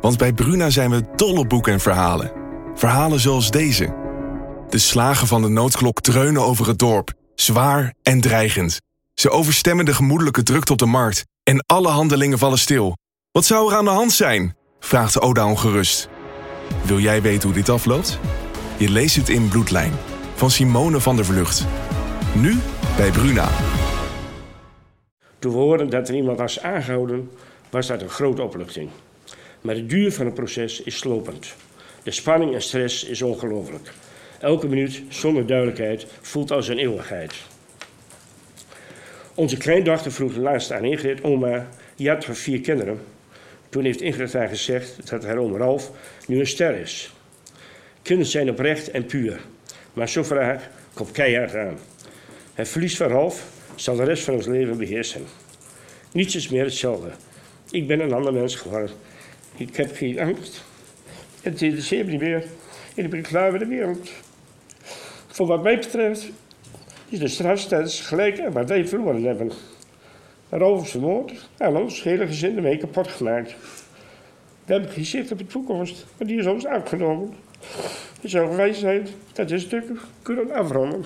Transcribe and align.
Want 0.00 0.18
bij 0.18 0.32
Bruna 0.32 0.70
zijn 0.70 0.90
we 0.90 1.02
dol 1.16 1.36
op 1.36 1.48
boeken 1.48 1.72
en 1.72 1.80
verhalen. 1.80 2.32
Verhalen 2.74 3.20
zoals 3.20 3.50
deze. 3.50 3.94
De 4.68 4.78
slagen 4.78 5.26
van 5.26 5.42
de 5.42 5.48
noodklok 5.48 6.00
dreunen 6.00 6.42
over 6.42 6.66
het 6.66 6.78
dorp, 6.78 7.12
zwaar 7.34 7.94
en 8.02 8.20
dreigend. 8.20 8.80
Ze 9.14 9.30
overstemmen 9.30 9.84
de 9.84 9.94
gemoedelijke 9.94 10.42
drukte 10.42 10.72
op 10.72 10.78
de 10.78 10.86
markt 10.86 11.24
en 11.42 11.64
alle 11.66 11.88
handelingen 11.88 12.38
vallen 12.38 12.58
stil. 12.58 12.96
Wat 13.30 13.44
zou 13.44 13.70
er 13.70 13.76
aan 13.76 13.84
de 13.84 13.90
hand 13.90 14.12
zijn? 14.12 14.56
vraagt 14.80 15.20
Oda 15.20 15.46
ongerust. 15.46 16.08
Wil 16.82 16.98
jij 16.98 17.22
weten 17.22 17.48
hoe 17.48 17.58
dit 17.58 17.68
afloopt? 17.68 18.18
Je 18.76 18.90
leest 18.90 19.16
het 19.16 19.28
in 19.28 19.48
Bloedlijn 19.48 19.92
van 20.34 20.50
Simone 20.50 21.00
van 21.00 21.16
der 21.16 21.24
Vlucht. 21.24 21.66
Nu 22.34 22.56
bij 22.96 23.10
Bruna. 23.10 23.48
Toen 25.38 25.52
we 25.52 25.58
hoorden 25.58 25.90
dat 25.90 26.08
er 26.08 26.14
iemand 26.14 26.38
was 26.38 26.62
aangehouden, 26.62 27.30
was 27.70 27.86
dat 27.86 28.02
een 28.02 28.08
grote 28.08 28.42
opluchting. 28.42 28.90
Maar 29.60 29.74
de 29.74 29.86
duur 29.86 30.12
van 30.12 30.26
het 30.26 30.34
proces 30.34 30.82
is 30.82 30.96
slopend. 30.96 31.54
De 32.02 32.10
spanning 32.10 32.54
en 32.54 32.62
stress 32.62 33.04
is 33.04 33.22
ongelooflijk. 33.22 33.92
Elke 34.40 34.68
minuut 34.68 35.02
zonder 35.08 35.46
duidelijkheid 35.46 36.06
voelt 36.20 36.50
als 36.50 36.68
een 36.68 36.78
eeuwigheid. 36.78 37.34
Onze 39.34 39.56
kleindochter 39.56 40.12
vroeg 40.12 40.36
laatst 40.36 40.72
aan 40.72 40.84
Ingrid, 40.84 41.24
oma, 41.24 41.68
je 41.96 42.08
had 42.08 42.24
vier 42.30 42.60
kinderen. 42.60 43.00
Toen 43.68 43.84
heeft 43.84 44.00
Ingrid 44.00 44.32
haar 44.32 44.48
gezegd 44.48 45.10
dat 45.10 45.24
haar 45.24 45.36
oom 45.36 45.56
Ralf 45.56 45.90
nu 46.26 46.38
een 46.38 46.46
ster 46.46 46.74
is. 46.74 47.12
Kinderen 48.02 48.30
zijn 48.30 48.50
oprecht 48.50 48.90
en 48.90 49.06
puur, 49.06 49.40
maar 49.92 50.08
zo 50.08 50.22
vraag 50.22 50.68
komt 50.94 51.10
keihard 51.10 51.54
aan. 51.54 51.78
Het 52.54 52.68
verlies 52.68 52.96
van 52.96 53.08
Ralf 53.08 53.44
zal 53.74 53.96
de 53.96 54.04
rest 54.04 54.22
van 54.22 54.34
ons 54.34 54.46
leven 54.46 54.76
beheersen. 54.76 55.22
Niets 56.12 56.34
is 56.34 56.48
meer 56.48 56.64
hetzelfde. 56.64 57.10
Ik 57.70 57.86
ben 57.86 58.00
een 58.00 58.12
ander 58.12 58.32
mens 58.32 58.54
geworden. 58.54 58.90
Ik 59.58 59.76
heb 59.76 59.96
geen 59.96 60.20
angst. 60.20 60.64
Het 61.42 61.62
interesseert 61.62 62.04
me 62.06 62.10
niet 62.10 62.20
meer. 62.20 62.44
Ik 62.94 63.10
ben 63.10 63.22
klaar 63.22 63.52
met 63.52 63.60
de 63.60 63.66
wereld. 63.66 64.10
Voor 65.26 65.46
wat 65.46 65.62
mij 65.62 65.78
betreft 65.78 66.30
is 67.08 67.18
de 67.18 67.28
straf 67.28 67.58
steeds 67.58 68.00
gelijk 68.00 68.40
aan 68.40 68.52
wat 68.52 68.68
wij 68.68 68.86
verloren 68.86 69.22
hebben. 69.22 69.50
Is 70.50 70.90
vermoord 70.90 71.48
en 71.56 71.76
ons 71.76 72.02
hele 72.02 72.26
gezin 72.26 72.56
ermee 72.56 72.76
kapot 72.76 73.08
gemaakt. 73.08 73.54
We 74.64 74.72
hebben 74.72 74.90
geen 74.90 75.04
zicht 75.04 75.32
op 75.32 75.38
de 75.38 75.46
toekomst, 75.46 76.06
maar 76.18 76.26
die 76.26 76.38
is 76.38 76.46
ons 76.46 76.66
afgenomen. 76.66 77.34
Het 78.20 78.30
zou 78.30 78.50
geweest 78.50 78.80
zijn 78.80 79.06
dat 79.32 79.50
we 79.50 79.58
stuk 79.58 79.84
kunnen 80.22 80.52
afronden. 80.52 81.04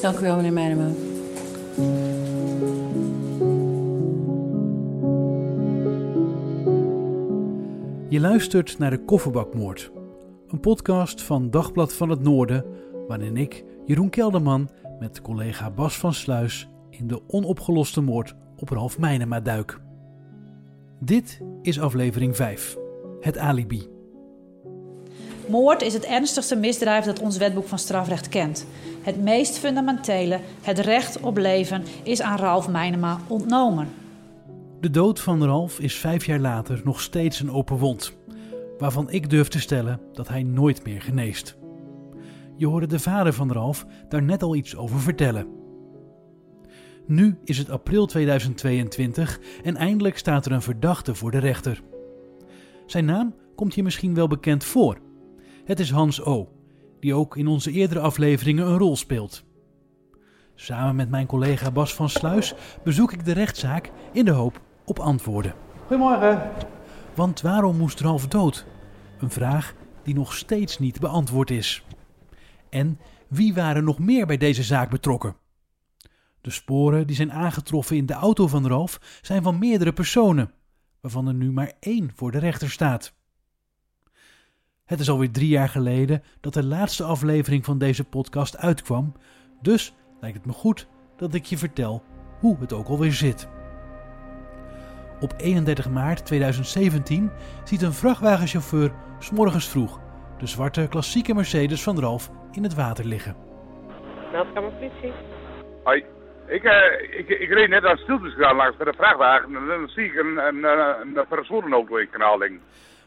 Dank 0.00 0.18
u 0.18 0.22
wel, 0.22 0.36
meneer 0.36 0.52
Meijema. 0.52 0.90
Je 8.12 8.20
luistert 8.20 8.78
naar 8.78 8.90
de 8.90 9.04
Kofferbakmoord, 9.04 9.90
een 10.48 10.60
podcast 10.60 11.22
van 11.22 11.50
Dagblad 11.50 11.94
van 11.94 12.10
het 12.10 12.22
Noorden, 12.22 12.64
waarin 13.08 13.36
ik, 13.36 13.64
Jeroen 13.86 14.10
Kelderman, 14.10 14.70
met 14.98 15.20
collega 15.20 15.70
Bas 15.70 15.98
van 15.98 16.14
Sluis 16.14 16.68
in 16.90 17.06
de 17.06 17.20
onopgeloste 17.26 18.00
moord 18.00 18.34
op 18.56 18.68
Ralf 18.68 18.98
Meinema 18.98 19.40
duik. 19.40 19.80
Dit 21.00 21.40
is 21.62 21.80
aflevering 21.80 22.36
5, 22.36 22.76
het 23.20 23.38
alibi. 23.38 23.88
Moord 25.48 25.82
is 25.82 25.94
het 25.94 26.04
ernstigste 26.04 26.56
misdrijf 26.56 27.04
dat 27.04 27.20
ons 27.20 27.36
wetboek 27.36 27.68
van 27.68 27.78
strafrecht 27.78 28.28
kent. 28.28 28.66
Het 29.02 29.22
meest 29.22 29.58
fundamentele, 29.58 30.40
het 30.62 30.78
recht 30.78 31.20
op 31.20 31.36
leven, 31.36 31.84
is 32.02 32.22
aan 32.22 32.38
Ralf 32.38 32.68
Meinema 32.68 33.18
ontnomen. 33.26 34.01
De 34.82 34.90
dood 34.90 35.20
van 35.20 35.44
Ralf 35.44 35.80
is 35.80 35.96
vijf 35.96 36.26
jaar 36.26 36.38
later 36.38 36.80
nog 36.84 37.00
steeds 37.00 37.40
een 37.40 37.50
open 37.50 37.76
wond, 37.76 38.16
waarvan 38.78 39.10
ik 39.10 39.30
durf 39.30 39.48
te 39.48 39.60
stellen 39.60 40.00
dat 40.12 40.28
hij 40.28 40.42
nooit 40.42 40.84
meer 40.84 41.02
geneest. 41.02 41.56
Je 42.56 42.66
hoorde 42.66 42.86
de 42.86 42.98
vader 42.98 43.32
van 43.32 43.52
Ralf 43.52 43.86
daar 44.08 44.22
net 44.22 44.42
al 44.42 44.54
iets 44.54 44.76
over 44.76 45.00
vertellen. 45.00 45.46
Nu 47.06 47.38
is 47.44 47.58
het 47.58 47.70
april 47.70 48.06
2022 48.06 49.40
en 49.62 49.76
eindelijk 49.76 50.18
staat 50.18 50.46
er 50.46 50.52
een 50.52 50.62
verdachte 50.62 51.14
voor 51.14 51.30
de 51.30 51.38
rechter. 51.38 51.82
Zijn 52.86 53.04
naam 53.04 53.34
komt 53.54 53.74
je 53.74 53.82
misschien 53.82 54.14
wel 54.14 54.28
bekend 54.28 54.64
voor. 54.64 54.98
Het 55.64 55.80
is 55.80 55.90
Hans 55.90 56.22
O., 56.22 56.48
die 57.00 57.14
ook 57.14 57.36
in 57.36 57.46
onze 57.46 57.70
eerdere 57.70 58.00
afleveringen 58.00 58.66
een 58.66 58.78
rol 58.78 58.96
speelt. 58.96 59.44
Samen 60.54 60.96
met 60.96 61.10
mijn 61.10 61.26
collega 61.26 61.70
Bas 61.70 61.94
van 61.94 62.08
Sluis 62.08 62.54
bezoek 62.84 63.12
ik 63.12 63.24
de 63.24 63.32
rechtszaak 63.32 63.90
in 64.12 64.24
de 64.24 64.30
hoop 64.30 64.60
op 64.92 64.98
antwoorden. 64.98 65.54
Goedemorgen. 65.86 66.50
Want 67.14 67.40
waarom 67.40 67.76
moest 67.76 68.00
Ralf 68.00 68.26
dood? 68.26 68.66
Een 69.18 69.30
vraag 69.30 69.74
die 70.02 70.14
nog 70.14 70.34
steeds 70.34 70.78
niet 70.78 71.00
beantwoord 71.00 71.50
is. 71.50 71.84
En 72.68 72.98
wie 73.28 73.54
waren 73.54 73.84
nog 73.84 73.98
meer 73.98 74.26
bij 74.26 74.36
deze 74.36 74.62
zaak 74.62 74.90
betrokken? 74.90 75.36
De 76.40 76.50
sporen 76.50 77.06
die 77.06 77.16
zijn 77.16 77.32
aangetroffen 77.32 77.96
in 77.96 78.06
de 78.06 78.12
auto 78.12 78.46
van 78.46 78.66
Ralf 78.66 79.18
zijn 79.22 79.42
van 79.42 79.58
meerdere 79.58 79.92
personen, 79.92 80.52
waarvan 81.00 81.28
er 81.28 81.34
nu 81.34 81.52
maar 81.52 81.72
één 81.80 82.10
voor 82.14 82.30
de 82.30 82.38
rechter 82.38 82.70
staat. 82.70 83.14
Het 84.84 85.00
is 85.00 85.10
alweer 85.10 85.30
drie 85.30 85.48
jaar 85.48 85.68
geleden 85.68 86.22
dat 86.40 86.54
de 86.54 86.64
laatste 86.64 87.04
aflevering 87.04 87.64
van 87.64 87.78
deze 87.78 88.04
podcast 88.04 88.56
uitkwam, 88.56 89.12
dus 89.62 89.94
lijkt 90.20 90.36
het 90.36 90.46
me 90.46 90.52
goed 90.52 90.88
dat 91.16 91.34
ik 91.34 91.44
je 91.44 91.58
vertel 91.58 92.02
hoe 92.40 92.56
het 92.58 92.72
ook 92.72 92.88
alweer 92.88 93.12
zit. 93.12 93.48
Op 95.22 95.34
31 95.36 95.90
maart 95.90 96.26
2017 96.26 97.30
ziet 97.64 97.82
een 97.82 97.92
vrachtwagenchauffeur 97.92 98.92
s'morgens 99.18 99.68
vroeg 99.68 100.00
de 100.38 100.46
zwarte 100.46 100.86
klassieke 100.88 101.34
Mercedes 101.34 101.82
van 101.82 102.00
Ralf 102.00 102.30
in 102.50 102.62
het 102.62 102.74
water 102.74 103.04
liggen. 103.04 103.36
Meldkamer 104.32 104.70
politie. 104.70 105.12
Hoi. 105.84 106.04
Ik, 106.46 106.62
uh, 106.62 106.72
ik, 107.18 107.28
ik 107.28 107.48
reed 107.48 107.68
net 107.68 107.84
aan 107.84 107.96
stiltjeskraan 107.96 108.56
langs 108.56 108.76
bij 108.76 108.86
de 108.86 108.96
vrachtwagen 108.96 109.56
en 109.56 109.66
dan 109.66 109.88
zie 109.88 110.04
ik 110.04 110.14
een, 110.14 110.36
een, 110.46 110.64
een, 110.64 111.16
een 111.16 111.26
personenauto 111.28 111.96
in 111.96 112.02
het 112.02 112.10
kanaal 112.10 112.38
liggen. 112.38 112.60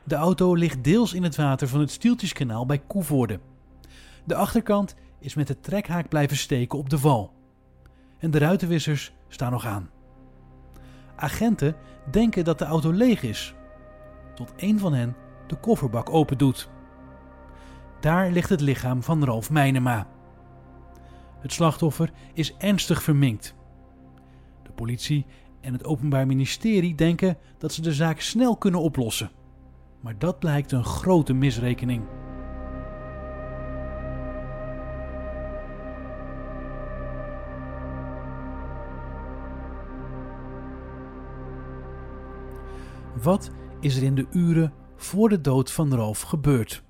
De 0.04 0.16
auto 0.16 0.54
ligt 0.54 0.84
deels 0.84 1.14
in 1.14 1.24
het 1.24 1.36
water 1.36 1.68
van 1.68 1.80
het 1.80 1.92
Stieltjeskanaal 1.92 2.66
bij 2.66 2.82
Koevoorde. 2.88 3.40
De 4.24 4.36
achterkant 4.36 4.96
is 5.20 5.36
met 5.36 5.48
de 5.48 5.60
trekhaak 5.60 6.10
blijven 6.10 6.38
steken 6.38 6.80
op 6.80 6.90
de 6.90 7.00
wal. 7.00 7.34
En 8.20 8.32
de 8.32 8.40
ruitenwissers 8.40 9.14
staan 9.28 9.52
nog 9.52 9.66
aan. 9.66 9.90
Agenten 11.16 11.76
denken 12.12 12.44
dat 12.44 12.60
de 12.60 12.66
auto 12.66 12.92
leeg 12.92 13.24
is, 13.24 13.54
tot 14.34 14.54
een 14.56 14.80
van 14.80 14.94
hen 14.94 15.16
de 15.48 15.56
kofferbak 15.56 16.10
open 16.10 16.38
doet. 16.38 16.70
Daar 18.00 18.32
ligt 18.32 18.50
het 18.50 18.62
lichaam 18.62 19.04
van 19.04 19.24
Ralf 19.24 19.50
Meinema. 19.50 20.08
Het 21.40 21.54
slachtoffer 21.54 22.12
is 22.34 22.56
ernstig 22.58 23.04
verminkt. 23.04 23.56
De 24.64 24.72
politie 24.72 25.26
en 25.62 25.74
het 25.74 25.86
Openbaar 25.86 26.26
Ministerie 26.26 26.96
denken 26.96 27.38
dat 27.58 27.74
ze 27.74 27.82
de 27.82 27.94
zaak 27.94 28.20
snel 28.20 28.58
kunnen 28.58 28.82
oplossen. 28.82 29.32
Maar 30.02 30.18
dat 30.18 30.40
blijkt 30.40 30.72
een 30.72 30.84
grote 30.84 31.34
misrekening. 31.34 32.04
Wat 43.26 43.52
is 43.80 43.98
er 43.98 44.04
in 44.04 44.16
de 44.16 44.26
uren 44.32 44.74
voor 44.96 45.30
de 45.30 45.42
dood 45.42 45.72
van 45.72 45.94
Ralf 45.94 46.22
gebeurd? 46.22 46.84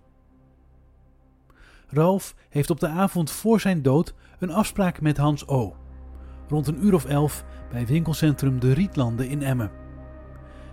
Ralf 1.88 2.36
heeft 2.50 2.70
op 2.70 2.80
de 2.80 2.88
avond 2.88 3.32
voor 3.32 3.60
zijn 3.60 3.82
dood 3.82 4.14
een 4.40 4.52
afspraak 4.52 5.02
met 5.02 5.18
Hans 5.18 5.48
O. 5.48 5.76
Rond 6.48 6.68
een 6.68 6.86
uur 6.86 6.94
of 6.94 7.06
elf 7.06 7.46
bij 7.72 7.86
winkelcentrum 7.86 8.60
De 8.60 8.74
Rietlanden 8.74 9.30
in 9.30 9.42
Emmen. 9.42 9.72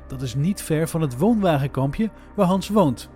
Dat 0.08 0.22
is 0.22 0.34
niet 0.34 0.62
ver 0.62 0.88
van 0.88 1.00
het 1.00 1.18
woonwagenkampje 1.18 2.10
waar 2.36 2.46
Hans 2.46 2.68
woont. 2.68 3.10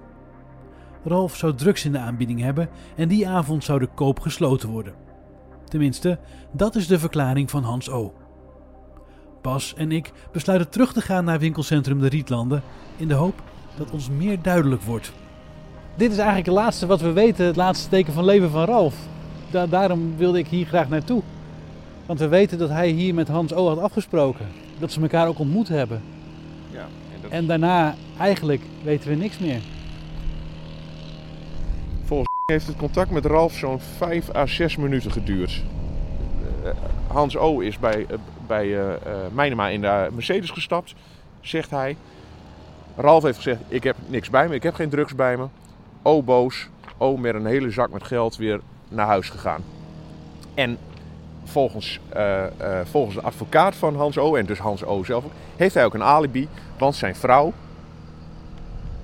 Ralf 1.04 1.36
zou 1.36 1.54
drugs 1.54 1.84
in 1.84 1.92
de 1.92 1.98
aanbieding 1.98 2.40
hebben 2.40 2.68
en 2.96 3.08
die 3.08 3.28
avond 3.28 3.64
zou 3.64 3.78
de 3.78 3.88
koop 3.94 4.20
gesloten 4.20 4.68
worden. 4.68 4.94
Tenminste, 5.64 6.18
dat 6.52 6.74
is 6.74 6.86
de 6.86 6.98
verklaring 6.98 7.50
van 7.50 7.62
Hans 7.62 7.90
O. 7.90 8.14
Bas 9.46 9.74
en 9.76 9.92
ik 9.92 10.12
besluiten 10.32 10.68
terug 10.70 10.92
te 10.92 11.00
gaan 11.00 11.24
naar 11.24 11.38
winkelcentrum 11.38 12.00
De 12.00 12.08
Rietlanden 12.08 12.62
in 12.96 13.08
de 13.08 13.14
hoop 13.14 13.42
dat 13.76 13.90
ons 13.90 14.08
meer 14.10 14.42
duidelijk 14.42 14.82
wordt. 14.82 15.12
Dit 15.96 16.10
is 16.10 16.16
eigenlijk 16.16 16.46
het 16.46 16.54
laatste 16.56 16.86
wat 16.86 17.00
we 17.00 17.12
weten, 17.12 17.46
het 17.46 17.56
laatste 17.56 17.88
teken 17.88 18.12
van 18.12 18.24
leven 18.24 18.50
van 18.50 18.64
Ralf. 18.64 18.94
Da- 19.50 19.66
daarom 19.66 20.16
wilde 20.16 20.38
ik 20.38 20.46
hier 20.46 20.66
graag 20.66 20.88
naartoe. 20.88 21.22
Want 22.06 22.18
we 22.18 22.28
weten 22.28 22.58
dat 22.58 22.68
hij 22.68 22.88
hier 22.88 23.14
met 23.14 23.28
Hans 23.28 23.52
O 23.54 23.68
had 23.68 23.78
afgesproken. 23.78 24.46
Dat 24.78 24.92
ze 24.92 25.00
elkaar 25.00 25.28
ook 25.28 25.38
ontmoet 25.38 25.68
hebben. 25.68 26.02
Ja, 26.70 26.80
en 27.14 27.20
dat 27.22 27.30
En 27.30 27.46
daarna 27.46 27.94
eigenlijk 28.18 28.62
weten 28.82 29.08
we 29.10 29.14
niks 29.14 29.38
meer. 29.38 29.60
heeft 32.46 32.66
het 32.66 32.76
contact 32.76 33.10
met 33.10 33.24
Ralf 33.24 33.54
zo'n 33.54 33.80
5 33.96 34.34
à 34.34 34.46
6 34.46 34.76
minuten 34.76 35.10
geduurd. 35.12 35.62
Eh, 36.64 36.70
Hans 37.06 37.36
O. 37.36 37.60
is 37.60 37.78
bij, 37.78 38.06
eh, 38.08 38.16
bij 38.46 38.98
Meinema 39.32 39.68
in 39.68 39.80
de 39.80 40.08
Mercedes 40.12 40.50
gestapt, 40.50 40.94
zegt 41.40 41.70
hij. 41.70 41.96
Ralf 42.96 43.22
heeft 43.22 43.36
gezegd, 43.36 43.60
ik 43.68 43.82
heb 43.82 43.96
niks 44.06 44.30
bij 44.30 44.48
me, 44.48 44.54
ik 44.54 44.62
heb 44.62 44.74
geen 44.74 44.88
drugs 44.88 45.14
bij 45.14 45.36
me. 45.36 45.46
O 46.02 46.22
boos, 46.22 46.68
O 46.96 47.16
met 47.16 47.34
een 47.34 47.46
hele 47.46 47.70
zak 47.70 47.90
met 47.90 48.04
geld 48.04 48.36
weer 48.36 48.60
naar 48.88 49.06
huis 49.06 49.28
gegaan. 49.28 49.64
En 50.54 50.78
volgens, 51.44 52.00
eh, 52.08 52.44
volgens 52.84 53.14
de 53.14 53.22
advocaat 53.22 53.74
van 53.74 53.96
Hans 53.96 54.18
O. 54.18 54.36
en 54.36 54.46
dus 54.46 54.58
Hans 54.58 54.84
O. 54.84 55.04
zelf 55.04 55.24
ook, 55.24 55.32
heeft 55.56 55.74
hij 55.74 55.84
ook 55.84 55.94
een 55.94 56.02
alibi. 56.02 56.48
Want 56.78 56.94
zijn 56.94 57.16
vrouw 57.16 57.52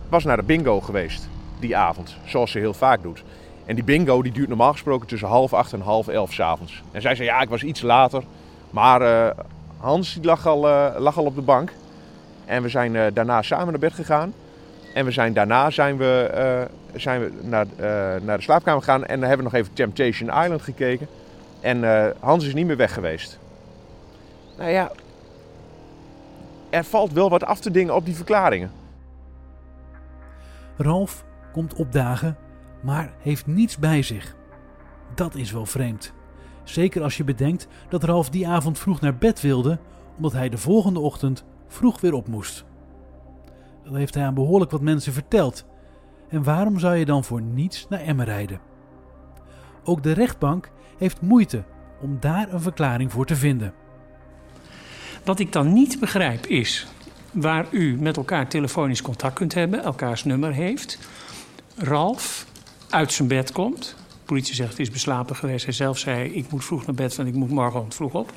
was 0.09 0.25
naar 0.25 0.37
de 0.37 0.43
bingo 0.43 0.81
geweest 0.81 1.29
die 1.61 1.77
avond, 1.77 2.17
zoals 2.25 2.50
ze 2.50 2.59
heel 2.59 2.75
vaak 2.75 3.03
doet. 3.03 3.23
En 3.65 3.75
die 3.75 3.85
bingo 3.85 4.23
die 4.23 4.33
duurt 4.33 4.49
normaal 4.49 4.73
gesproken 4.73 5.09
tussen 5.09 5.29
half 5.29 5.53
acht 5.53 5.73
en 5.73 5.81
half 5.81 6.09
elf 6.09 6.33
s'avonds. 6.33 6.83
En 6.91 7.00
zij 7.00 7.15
zei, 7.15 7.29
ja, 7.29 7.41
ik 7.41 7.49
was 7.49 7.62
iets 7.62 7.83
later. 7.83 8.23
Maar 8.73 9.01
eh, 9.01 9.39
Hans 9.77 10.15
die 10.15 10.25
lag, 10.25 10.47
al, 10.47 10.69
eh, 10.69 11.01
lag 11.01 11.19
al 11.19 11.25
op 11.25 11.35
de 11.35 11.43
bank. 11.43 11.73
En 12.45 12.63
we 12.63 12.69
zijn 12.69 12.97
eh, 12.97 13.07
daarna 13.13 13.43
samen 13.43 13.67
naar 13.67 13.79
bed 13.79 13.93
gegaan. 13.93 14.35
En 14.95 15.05
we 15.05 15.11
zijn, 15.11 15.33
daarna 15.33 15.71
zijn 15.71 15.97
we, 15.97 16.69
zijn 16.95 17.21
we 17.21 17.33
naar, 17.43 17.67
naar 18.23 18.37
de 18.37 18.43
slaapkamer 18.43 18.83
gegaan. 18.83 19.05
En 19.05 19.21
hebben 19.21 19.37
we 19.37 19.43
nog 19.43 19.55
even 19.55 19.73
Temptation 19.73 20.43
Island 20.43 20.63
gekeken. 20.63 21.07
En 21.61 21.85
Hans 22.21 22.47
is 22.47 22.55
niet 22.55 22.67
meer 22.67 22.77
weg 22.77 22.93
geweest. 22.95 23.39
Nou 24.59 24.71
ja, 24.71 24.93
er 26.71 26.85
valt 26.85 27.13
wel 27.13 27.31
wat 27.31 27.45
af 27.45 27.61
te 27.61 27.71
dingen 27.71 27.95
op 27.95 28.05
die 28.05 28.17
verklaringen. 28.17 28.71
Ralf 30.77 31.25
komt 31.53 31.75
opdagen, 31.75 32.37
maar 32.81 33.13
heeft 33.19 33.47
niets 33.47 33.77
bij 33.77 34.03
zich. 34.03 34.35
Dat 35.15 35.35
is 35.35 35.53
wel 35.53 35.67
vreemd. 35.67 36.13
Zeker 36.64 37.03
als 37.03 37.17
je 37.17 37.25
bedenkt 37.25 37.67
dat 37.88 38.05
Ralf 38.05 38.31
die 38.31 38.49
avond 38.49 38.79
vroeg 38.79 39.00
naar 39.00 39.17
bed 39.17 39.41
wilde, 39.41 39.79
omdat 40.17 40.32
hij 40.32 40.49
de 40.49 40.59
volgende 40.59 41.00
ochtend 41.00 41.44
vroeg 41.69 42.00
weer 42.00 42.12
op 42.12 42.29
moest. 42.29 42.64
Dat 43.85 43.94
heeft 43.94 44.14
hij 44.14 44.25
aan 44.25 44.35
behoorlijk 44.35 44.70
wat 44.70 44.81
mensen 44.81 45.12
verteld. 45.12 45.64
En 46.29 46.43
waarom 46.43 46.79
zou 46.79 46.97
je 46.97 47.05
dan 47.05 47.25
voor 47.25 47.43
niets 47.43 47.87
naar 47.88 48.00
Emmen 48.00 48.25
rijden? 48.25 48.61
Ook 49.85 50.03
de 50.03 50.12
rechtbank 50.12 50.70
heeft 50.99 51.20
moeite 51.20 51.64
om 52.00 52.17
daar 52.20 52.53
een 52.53 52.61
verklaring 52.61 53.12
voor 53.12 53.26
te 53.26 53.37
vinden. 53.37 53.75
Wat 55.25 55.38
ik 55.38 55.53
dan 55.53 55.73
niet 55.73 56.00
begrijp 56.00 56.47
is 56.47 56.87
waar 57.32 57.67
u 57.70 57.97
met 58.00 58.17
elkaar 58.17 58.49
telefonisch 58.49 59.03
contact 59.03 59.35
kunt 59.35 59.55
hebben, 59.55 59.82
elkaars 59.82 60.25
nummer 60.25 60.53
heeft. 60.53 60.99
Ralf 61.76 62.47
uit 62.91 63.12
zijn 63.12 63.29
bed 63.29 63.53
komt. 63.53 63.97
Politie 64.25 64.55
zegt 64.55 64.79
is 64.79 64.91
beslapen 64.91 65.37
geweest. 65.37 65.65
Hij 65.65 65.75
zelf 65.75 65.99
zei 65.99 66.31
ik 66.31 66.51
moet 66.51 66.65
vroeg 66.65 66.87
naar 66.87 66.95
bed, 66.95 67.17
want 67.17 67.29
ik 67.29 67.35
moet 67.35 67.51
morgen 67.51 67.85
vroeg 67.89 68.13
op. 68.13 68.33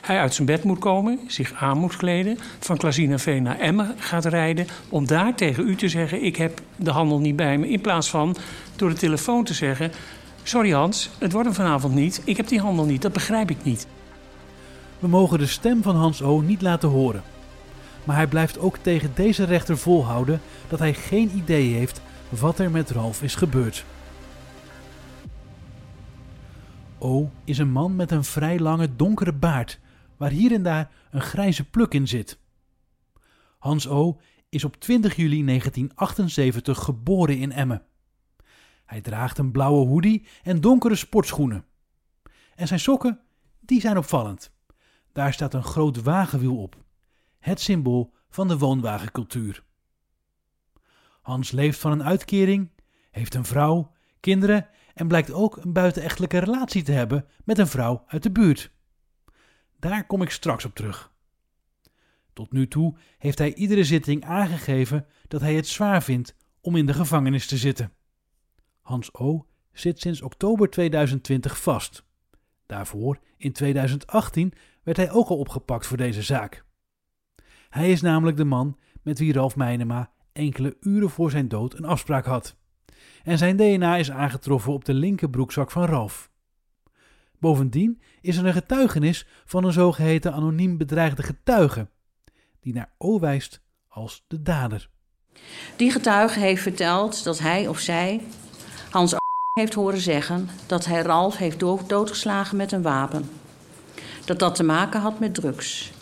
Hij 0.00 0.18
uit 0.18 0.34
zijn 0.34 0.46
bed 0.46 0.64
moet 0.64 0.78
komen, 0.78 1.18
zich 1.26 1.52
aan 1.52 1.78
moet 1.78 1.96
kleden, 1.96 2.38
van 2.58 2.76
Klazinaveen 2.76 3.42
naar 3.42 3.58
Emmen 3.58 3.94
gaat 3.98 4.24
rijden... 4.24 4.66
om 4.88 5.06
daar 5.06 5.34
tegen 5.34 5.68
u 5.68 5.76
te 5.76 5.88
zeggen 5.88 6.22
ik 6.24 6.36
heb 6.36 6.60
de 6.76 6.90
handel 6.90 7.18
niet 7.18 7.36
bij 7.36 7.58
me... 7.58 7.68
in 7.68 7.80
plaats 7.80 8.10
van 8.10 8.36
door 8.76 8.88
de 8.88 8.96
telefoon 8.96 9.44
te 9.44 9.54
zeggen... 9.54 9.92
sorry 10.42 10.72
Hans, 10.72 11.10
het 11.18 11.32
wordt 11.32 11.46
hem 11.46 11.56
vanavond 11.56 11.94
niet, 11.94 12.22
ik 12.24 12.36
heb 12.36 12.48
die 12.48 12.60
handel 12.60 12.84
niet, 12.84 13.02
dat 13.02 13.12
begrijp 13.12 13.50
ik 13.50 13.64
niet. 13.64 13.86
We 14.98 15.08
mogen 15.08 15.38
de 15.38 15.46
stem 15.46 15.82
van 15.82 15.96
Hans 15.96 16.22
O. 16.22 16.40
niet 16.40 16.62
laten 16.62 16.88
horen. 16.88 17.22
Maar 18.04 18.16
hij 18.16 18.26
blijft 18.26 18.58
ook 18.58 18.76
tegen 18.76 19.10
deze 19.14 19.44
rechter 19.44 19.78
volhouden 19.78 20.40
dat 20.68 20.78
hij 20.78 20.94
geen 20.94 21.30
idee 21.34 21.74
heeft 21.74 22.00
wat 22.28 22.58
er 22.58 22.70
met 22.70 22.90
Ralf 22.90 23.22
is 23.22 23.34
gebeurd. 23.34 23.84
O 27.04 27.30
is 27.44 27.58
een 27.58 27.70
man 27.70 27.96
met 27.96 28.10
een 28.10 28.24
vrij 28.24 28.58
lange 28.58 28.96
donkere 28.96 29.32
baard, 29.32 29.80
waar 30.16 30.30
hier 30.30 30.52
en 30.52 30.62
daar 30.62 30.90
een 31.10 31.20
grijze 31.20 31.70
pluk 31.70 31.94
in 31.94 32.08
zit. 32.08 32.38
Hans 33.58 33.88
O 33.88 34.20
is 34.48 34.64
op 34.64 34.76
20 34.76 35.16
juli 35.16 35.44
1978 35.44 36.78
geboren 36.78 37.38
in 37.38 37.52
Emmen. 37.52 37.82
Hij 38.84 39.00
draagt 39.00 39.38
een 39.38 39.50
blauwe 39.50 39.86
hoodie 39.86 40.26
en 40.42 40.60
donkere 40.60 40.94
sportschoenen. 40.94 41.64
En 42.54 42.66
zijn 42.66 42.80
sokken, 42.80 43.20
die 43.60 43.80
zijn 43.80 43.98
opvallend. 43.98 44.52
Daar 45.12 45.32
staat 45.32 45.54
een 45.54 45.64
groot 45.64 46.02
wagenwiel 46.02 46.56
op, 46.56 46.84
het 47.38 47.60
symbool 47.60 48.14
van 48.28 48.48
de 48.48 48.58
woonwagencultuur. 48.58 49.64
Hans 51.22 51.50
leeft 51.50 51.78
van 51.78 51.92
een 51.92 52.04
uitkering, 52.04 52.70
heeft 53.10 53.34
een 53.34 53.44
vrouw, 53.44 53.92
kinderen 54.20 54.68
en 54.94 55.08
blijkt 55.08 55.32
ook 55.32 55.56
een 55.56 55.72
buitenechtelijke 55.72 56.38
relatie 56.38 56.82
te 56.82 56.92
hebben 56.92 57.26
met 57.44 57.58
een 57.58 57.66
vrouw 57.66 58.04
uit 58.06 58.22
de 58.22 58.30
buurt. 58.30 58.72
Daar 59.78 60.06
kom 60.06 60.22
ik 60.22 60.30
straks 60.30 60.64
op 60.64 60.74
terug. 60.74 61.12
Tot 62.32 62.52
nu 62.52 62.68
toe 62.68 62.96
heeft 63.18 63.38
hij 63.38 63.54
iedere 63.54 63.84
zitting 63.84 64.24
aangegeven 64.24 65.06
dat 65.28 65.40
hij 65.40 65.54
het 65.54 65.66
zwaar 65.66 66.02
vindt 66.02 66.36
om 66.60 66.76
in 66.76 66.86
de 66.86 66.94
gevangenis 66.94 67.46
te 67.46 67.56
zitten. 67.56 67.92
Hans 68.80 69.14
O. 69.14 69.46
zit 69.72 70.00
sinds 70.00 70.22
oktober 70.22 70.70
2020 70.70 71.62
vast. 71.62 72.04
Daarvoor, 72.66 73.18
in 73.36 73.52
2018, 73.52 74.52
werd 74.82 74.96
hij 74.96 75.10
ook 75.10 75.28
al 75.28 75.38
opgepakt 75.38 75.86
voor 75.86 75.96
deze 75.96 76.22
zaak. 76.22 76.64
Hij 77.68 77.90
is 77.90 78.00
namelijk 78.00 78.36
de 78.36 78.44
man 78.44 78.78
met 79.02 79.18
wie 79.18 79.32
Ralf 79.32 79.56
Meinema 79.56 80.12
enkele 80.32 80.76
uren 80.80 81.10
voor 81.10 81.30
zijn 81.30 81.48
dood 81.48 81.74
een 81.74 81.84
afspraak 81.84 82.24
had. 82.24 82.56
En 83.24 83.38
zijn 83.38 83.56
DNA 83.56 83.96
is 83.96 84.10
aangetroffen 84.10 84.72
op 84.72 84.84
de 84.84 84.94
linkerbroekzak 84.94 85.70
van 85.70 85.84
Ralf. 85.84 86.30
Bovendien 87.38 88.00
is 88.20 88.36
er 88.36 88.46
een 88.46 88.52
getuigenis 88.52 89.26
van 89.44 89.64
een 89.64 89.72
zogeheten 89.72 90.32
anoniem 90.32 90.76
bedreigde 90.76 91.22
getuige, 91.22 91.88
die 92.60 92.74
naar 92.74 92.92
O 92.98 93.20
wijst 93.20 93.60
als 93.88 94.24
de 94.26 94.42
dader. 94.42 94.90
Die 95.76 95.90
getuige 95.90 96.38
heeft 96.38 96.62
verteld 96.62 97.24
dat 97.24 97.38
hij 97.38 97.68
of 97.68 97.78
zij 97.78 98.20
Hans 98.90 99.14
heeft 99.60 99.74
horen 99.74 100.00
zeggen 100.00 100.48
dat 100.66 100.84
hij 100.84 101.02
Ralf 101.02 101.36
heeft 101.36 101.60
doodgeslagen 101.88 102.56
met 102.56 102.72
een 102.72 102.82
wapen. 102.82 103.30
Dat 104.24 104.38
dat 104.38 104.54
te 104.54 104.62
maken 104.62 105.00
had 105.00 105.18
met 105.18 105.34
drugs. 105.34 105.92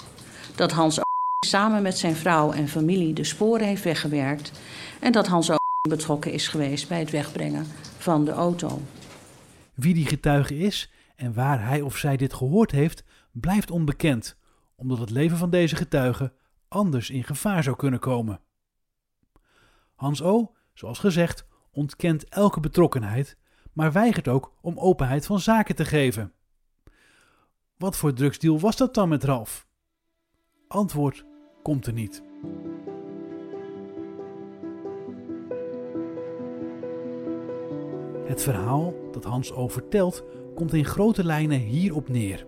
Dat 0.54 0.72
Hans 0.72 1.00
samen 1.46 1.82
met 1.82 1.98
zijn 1.98 2.16
vrouw 2.16 2.52
en 2.52 2.68
familie 2.68 3.12
de 3.12 3.24
sporen 3.24 3.66
heeft 3.66 3.84
weggewerkt. 3.84 4.52
En 5.00 5.12
dat 5.12 5.26
Hans 5.26 5.50
betrokken 5.88 6.32
is 6.32 6.48
geweest 6.48 6.88
bij 6.88 6.98
het 6.98 7.10
wegbrengen 7.10 7.66
van 7.98 8.24
de 8.24 8.30
auto. 8.30 8.80
Wie 9.74 9.94
die 9.94 10.06
getuige 10.06 10.58
is 10.58 10.92
en 11.16 11.34
waar 11.34 11.66
hij 11.66 11.80
of 11.80 11.96
zij 11.96 12.16
dit 12.16 12.34
gehoord 12.34 12.70
heeft, 12.70 13.04
blijft 13.32 13.70
onbekend, 13.70 14.38
omdat 14.76 14.98
het 14.98 15.10
leven 15.10 15.36
van 15.36 15.50
deze 15.50 15.76
getuige 15.76 16.32
anders 16.68 17.10
in 17.10 17.24
gevaar 17.24 17.62
zou 17.62 17.76
kunnen 17.76 18.00
komen. 18.00 18.40
Hans 19.94 20.22
O., 20.22 20.54
zoals 20.74 20.98
gezegd, 20.98 21.46
ontkent 21.70 22.28
elke 22.28 22.60
betrokkenheid, 22.60 23.36
maar 23.72 23.92
weigert 23.92 24.28
ook 24.28 24.52
om 24.60 24.78
openheid 24.78 25.26
van 25.26 25.40
zaken 25.40 25.74
te 25.74 25.84
geven. 25.84 26.32
Wat 27.76 27.96
voor 27.96 28.12
drugsdeal 28.12 28.60
was 28.60 28.76
dat 28.76 28.94
dan 28.94 29.08
met 29.08 29.24
Ralf? 29.24 29.66
Antwoord 30.68 31.24
komt 31.62 31.86
er 31.86 31.92
niet. 31.92 32.22
Het 38.32 38.42
verhaal 38.42 38.94
dat 39.10 39.24
Hans 39.24 39.52
O 39.52 39.68
vertelt 39.68 40.24
komt 40.54 40.72
in 40.72 40.84
grote 40.84 41.24
lijnen 41.24 41.58
hierop 41.58 42.08
neer. 42.08 42.46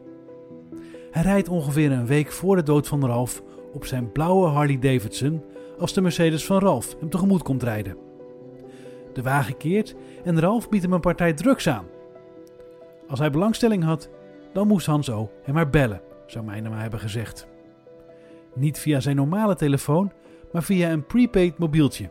Hij 1.10 1.22
rijdt 1.22 1.48
ongeveer 1.48 1.92
een 1.92 2.06
week 2.06 2.32
voor 2.32 2.56
de 2.56 2.62
dood 2.62 2.88
van 2.88 3.06
Ralf 3.06 3.42
op 3.72 3.84
zijn 3.84 4.12
blauwe 4.12 4.46
Harley 4.46 4.78
Davidson 4.78 5.44
als 5.78 5.92
de 5.92 6.00
Mercedes 6.00 6.46
van 6.46 6.58
Ralf 6.58 6.96
hem 6.98 7.10
tegemoet 7.10 7.42
komt 7.42 7.62
rijden. 7.62 7.96
De 9.12 9.22
wagen 9.22 9.56
keert 9.56 9.94
en 10.24 10.40
Ralf 10.40 10.68
biedt 10.68 10.84
hem 10.84 10.92
een 10.92 11.00
partij 11.00 11.32
drugs 11.32 11.68
aan. 11.68 11.86
Als 13.08 13.18
hij 13.18 13.30
belangstelling 13.30 13.84
had, 13.84 14.08
dan 14.52 14.66
moest 14.66 14.86
Hans 14.86 15.10
O 15.10 15.30
hem 15.42 15.54
maar 15.54 15.70
bellen, 15.70 16.02
zou 16.26 16.44
Meinema 16.44 16.80
hebben 16.80 17.00
gezegd. 17.00 17.46
Niet 18.54 18.78
via 18.78 19.00
zijn 19.00 19.16
normale 19.16 19.54
telefoon, 19.54 20.12
maar 20.52 20.62
via 20.62 20.90
een 20.90 21.06
prepaid 21.06 21.58
mobieltje. 21.58 22.08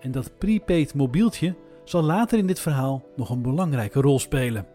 En 0.00 0.10
dat 0.10 0.38
prepaid 0.38 0.94
mobieltje 0.94 1.54
zal 1.90 2.02
later 2.02 2.38
in 2.38 2.46
dit 2.46 2.60
verhaal 2.60 3.04
nog 3.16 3.30
een 3.30 3.42
belangrijke 3.42 4.00
rol 4.00 4.18
spelen. 4.18 4.66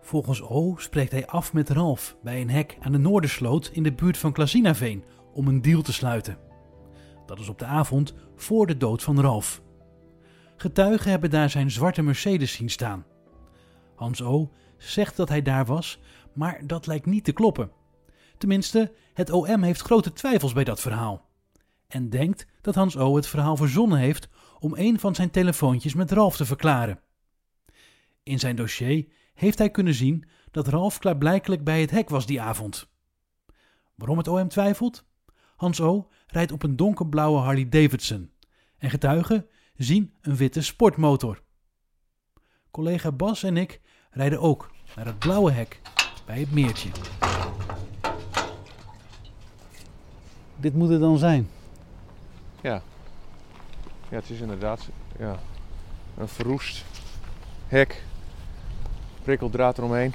Volgens 0.00 0.42
O 0.42 0.74
spreekt 0.76 1.12
hij 1.12 1.26
af 1.26 1.52
met 1.52 1.68
Ralf 1.68 2.16
bij 2.22 2.40
een 2.40 2.50
hek 2.50 2.76
aan 2.80 2.92
de 2.92 2.98
Noordersloot 2.98 3.70
in 3.72 3.82
de 3.82 3.92
buurt 3.92 4.18
van 4.18 4.32
Klasinaveen 4.32 5.04
om 5.32 5.48
een 5.48 5.62
deal 5.62 5.82
te 5.82 5.92
sluiten. 5.92 6.38
Dat 7.26 7.38
is 7.38 7.48
op 7.48 7.58
de 7.58 7.64
avond 7.64 8.14
voor 8.36 8.66
de 8.66 8.76
dood 8.76 9.02
van 9.02 9.20
Ralf. 9.20 9.62
Getuigen 10.56 11.10
hebben 11.10 11.30
daar 11.30 11.50
zijn 11.50 11.70
zwarte 11.70 12.02
Mercedes 12.02 12.52
zien 12.52 12.70
staan. 12.70 13.04
Hans 13.94 14.22
O 14.22 14.50
zegt 14.76 15.16
dat 15.16 15.28
hij 15.28 15.42
daar 15.42 15.64
was, 15.64 16.00
maar 16.32 16.60
dat 16.66 16.86
lijkt 16.86 17.06
niet 17.06 17.24
te 17.24 17.32
kloppen. 17.32 17.70
Tenminste, 18.38 18.92
het 19.14 19.30
OM 19.30 19.62
heeft 19.62 19.80
grote 19.80 20.12
twijfels 20.12 20.52
bij 20.52 20.64
dat 20.64 20.80
verhaal. 20.80 21.24
En 21.88 22.10
denkt 22.10 22.46
dat 22.60 22.74
Hans 22.74 22.96
O 22.96 23.16
het 23.16 23.26
verhaal 23.26 23.56
verzonnen 23.56 23.98
heeft 23.98 24.28
om 24.58 24.74
een 24.76 25.00
van 25.00 25.14
zijn 25.14 25.30
telefoontjes 25.30 25.94
met 25.94 26.10
Ralf 26.10 26.36
te 26.36 26.46
verklaren. 26.46 27.00
In 28.22 28.38
zijn 28.38 28.56
dossier 28.56 29.06
heeft 29.34 29.58
hij 29.58 29.70
kunnen 29.70 29.94
zien 29.94 30.24
dat 30.50 30.68
Ralf 30.68 30.98
klaarblijkelijk 30.98 31.64
bij 31.64 31.80
het 31.80 31.90
hek 31.90 32.08
was 32.08 32.26
die 32.26 32.40
avond. 32.40 32.88
Waarom 33.94 34.18
het 34.18 34.28
OM 34.28 34.48
twijfelt? 34.48 35.04
Hans 35.56 35.80
O. 35.80 36.08
rijdt 36.26 36.52
op 36.52 36.62
een 36.62 36.76
donkerblauwe 36.76 37.38
Harley 37.38 37.68
Davidson 37.68 38.30
en 38.78 38.90
getuigen 38.90 39.46
zien 39.76 40.14
een 40.20 40.36
witte 40.36 40.62
sportmotor. 40.62 41.42
Collega 42.70 43.12
Bas 43.12 43.42
en 43.42 43.56
ik 43.56 43.80
rijden 44.10 44.40
ook 44.40 44.70
naar 44.96 45.06
het 45.06 45.18
blauwe 45.18 45.52
hek 45.52 45.80
bij 46.26 46.40
het 46.40 46.52
meertje. 46.52 46.88
Dit 50.56 50.74
moet 50.74 50.88
het 50.88 51.00
dan 51.00 51.18
zijn. 51.18 51.48
Ja. 52.60 52.82
Ja, 54.08 54.16
het 54.16 54.30
is 54.30 54.40
inderdaad 54.40 54.88
ja, 55.18 55.38
een 56.18 56.28
verroest 56.28 56.84
hek. 57.68 58.02
Prikkeldraad 59.22 59.78
eromheen. 59.78 60.14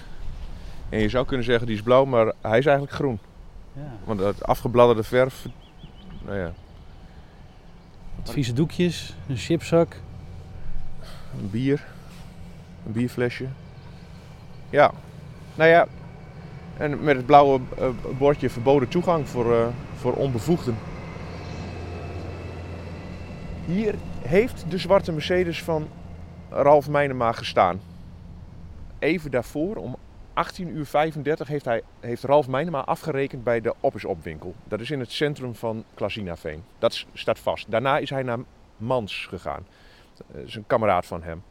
En 0.90 1.00
je 1.00 1.10
zou 1.10 1.26
kunnen 1.26 1.46
zeggen 1.46 1.68
die 1.68 1.76
is 1.76 1.82
blauw, 1.82 2.06
maar 2.06 2.34
hij 2.42 2.58
is 2.58 2.66
eigenlijk 2.66 2.96
groen. 2.96 3.20
Ja. 3.74 3.92
Want 4.04 4.20
het 4.20 4.44
afgebladderde 4.44 5.04
verf, 5.04 5.46
nou 6.26 6.38
ja, 6.38 6.54
Wat 8.16 8.32
vieze 8.32 8.54
doekjes, 8.54 9.16
een 9.28 9.38
chipzak. 9.38 9.96
een 11.40 11.50
bier, 11.50 11.86
een 12.86 12.92
bierflesje. 12.92 13.48
Ja, 14.70 14.92
nou 15.56 15.70
ja, 15.70 15.88
en 16.78 17.04
met 17.04 17.16
het 17.16 17.26
blauwe 17.26 17.60
eh, 17.78 17.88
bordje 18.18 18.50
verboden 18.50 18.88
toegang 18.88 19.30
voor, 19.30 19.56
eh, 19.56 19.68
voor 19.96 20.14
onbevoegden. 20.14 20.76
Hier 23.66 23.96
heeft 24.22 24.66
de 24.70 24.78
zwarte 24.78 25.12
Mercedes 25.12 25.64
van 25.64 25.90
Ralf 26.50 26.90
Meinema 26.90 27.32
gestaan. 27.32 27.82
Even 29.00 29.32
daarvoor, 29.32 29.76
om 29.76 29.98
18.35 30.60 30.68
uur 30.68 30.86
35, 30.86 31.48
heeft, 31.48 31.66
hij, 31.66 31.82
heeft 32.00 32.24
Ralf 32.24 32.48
Meinema 32.48 32.80
afgerekend 32.80 33.44
bij 33.44 33.62
de 33.62 33.74
Oppisopwinkel. 33.80 34.56
Dat 34.64 34.80
is 34.80 34.92
in 34.92 35.00
het 35.00 35.12
centrum 35.12 35.56
van 35.56 35.84
Klasinaveen. 35.94 36.64
Dat 36.80 37.06
staat 37.14 37.40
vast. 37.40 37.72
Daarna 37.72 37.98
is 37.98 38.10
hij 38.10 38.24
naar 38.24 38.40
Mans 38.78 39.26
gegaan. 39.26 39.66
Dat 40.18 40.46
is 40.46 40.56
een 40.56 40.68
kameraad 40.68 41.06
van 41.06 41.24
hem. 41.24 41.44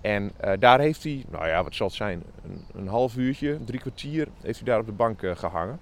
En 0.00 0.30
eh, 0.36 0.52
daar 0.58 0.80
heeft 0.80 1.02
hij, 1.02 1.24
nou 1.30 1.46
ja, 1.46 1.62
wat 1.62 1.74
zal 1.74 1.86
het 1.86 1.96
zijn, 1.96 2.22
een, 2.44 2.64
een 2.74 2.88
half 2.88 3.16
uurtje, 3.16 3.58
drie 3.64 3.80
kwartier, 3.80 4.28
heeft 4.42 4.58
hij 4.58 4.68
daar 4.68 4.80
op 4.80 4.86
de 4.86 4.92
bank 4.92 5.22
eh, 5.22 5.36
gehangen. 5.36 5.78